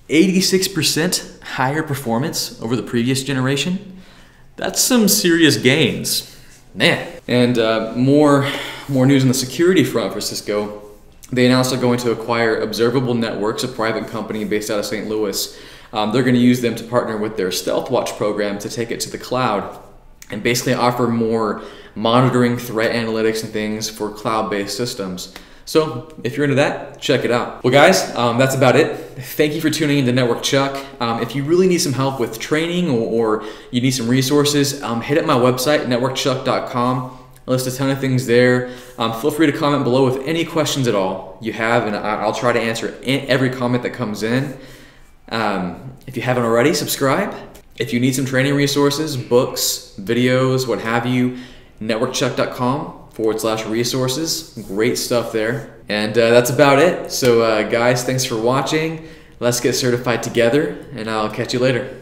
86% 0.09 1.43
higher 1.43 1.83
performance 1.83 2.61
over 2.61 2.77
the 2.77 2.83
previous 2.83 3.23
generation. 3.23 4.00
That's 4.57 4.81
some 4.81 5.09
serious 5.09 5.57
gains. 5.57 6.37
Man. 6.75 7.21
And 7.27 7.59
uh, 7.59 7.93
more, 7.97 8.51
more 8.89 9.07
news 9.07 9.23
on 9.23 9.29
the 9.29 9.35
security 9.35 9.85
front 9.85 10.13
for 10.13 10.21
Cisco. 10.21 10.83
They 11.33 11.47
announced 11.47 11.71
they're 11.71 11.81
going 11.81 11.99
to 12.01 12.11
acquire 12.11 12.61
Observable 12.61 13.15
Networks, 13.15 13.63
a 13.63 13.69
private 13.69 14.09
company 14.09 14.45
based 14.45 14.71
out 14.71 14.79
of 14.79 14.85
St. 14.85 15.09
Louis. 15.09 15.59
Um, 15.93 16.13
they're 16.13 16.23
going 16.23 16.35
to 16.35 16.41
use 16.41 16.61
them 16.61 16.75
to 16.77 16.85
partner 16.85 17.17
with 17.17 17.37
their 17.37 17.51
Stealth 17.51 17.91
Watch 17.91 18.13
program 18.17 18.59
to 18.61 18.69
take 18.69 18.91
it 18.91 19.01
to 19.01 19.11
the 19.11 19.19
cloud 19.19 19.79
and 20.31 20.43
basically 20.43 20.75
offer 20.75 21.09
more 21.09 21.63
monitoring, 21.95 22.57
threat 22.57 22.93
analytics, 22.95 23.43
and 23.43 23.53
things 23.53 23.91
for 23.91 24.11
cloud 24.11 24.51
based 24.51 24.77
systems. 24.77 25.35
So 25.71 26.13
if 26.25 26.37
you're 26.37 26.43
into 26.43 26.57
that, 26.57 27.01
check 27.01 27.25
it 27.25 27.31
out. 27.31 27.63
Well, 27.63 27.73
guys, 27.73 28.13
um, 28.17 28.39
that's 28.39 28.57
about 28.57 28.75
it. 28.75 28.97
Thank 29.37 29.55
you 29.55 29.61
for 29.61 29.71
tuning 29.71 29.99
in 29.99 30.07
to 30.07 30.11
Network 30.11 30.43
Chuck. 30.43 30.85
Um, 31.01 31.23
if 31.23 31.37
you 31.37 31.45
really 31.45 31.69
need 31.69 31.79
some 31.79 31.93
help 31.93 32.19
with 32.19 32.41
training 32.41 32.91
or, 32.91 33.39
or 33.39 33.45
you 33.71 33.81
need 33.81 33.93
some 33.93 34.09
resources, 34.09 34.83
um, 34.83 35.01
hit 35.01 35.17
up 35.17 35.27
my 35.27 35.37
website, 35.37 35.87
networkchuck.com. 35.87 37.19
I 37.47 37.51
list 37.53 37.69
a 37.69 37.77
ton 37.77 37.89
of 37.89 38.01
things 38.01 38.27
there. 38.27 38.73
Um, 38.99 39.13
feel 39.21 39.31
free 39.31 39.47
to 39.47 39.57
comment 39.57 39.85
below 39.85 40.05
with 40.05 40.27
any 40.27 40.45
questions 40.45 40.89
at 40.89 40.97
all 40.97 41.39
you 41.41 41.53
have, 41.53 41.87
and 41.87 41.95
I'll 41.95 42.35
try 42.35 42.53
to 42.53 42.61
answer 42.61 42.99
every 43.05 43.51
comment 43.51 43.85
that 43.85 43.91
comes 43.91 44.25
in. 44.25 44.59
Um, 45.29 45.93
if 46.09 46.17
you 46.17 46.23
haven't 46.23 46.43
already, 46.43 46.75
subscribe. 46.75 47.33
If 47.79 47.93
you 47.93 48.01
need 48.01 48.17
some 48.17 48.25
training 48.25 48.55
resources, 48.55 49.17
books, 49.17 49.95
videos, 50.01 50.67
what 50.67 50.81
have 50.81 51.07
you, 51.07 51.39
networkchuck.com 51.81 53.00
forward 53.21 53.39
slash 53.41 53.67
resources. 53.67 54.59
Great 54.67 54.97
stuff 54.97 55.31
there. 55.31 55.75
And 55.89 56.17
uh, 56.17 56.31
that's 56.31 56.49
about 56.49 56.79
it. 56.79 57.13
So, 57.13 57.43
uh, 57.43 57.69
guys, 57.69 58.03
thanks 58.03 58.25
for 58.25 58.41
watching. 58.41 59.07
Let's 59.41 59.61
get 59.61 59.75
certified 59.75 60.23
together, 60.23 60.87
and 60.95 61.11
I'll 61.11 61.31
catch 61.31 61.53
you 61.53 61.59
later. 61.61 62.00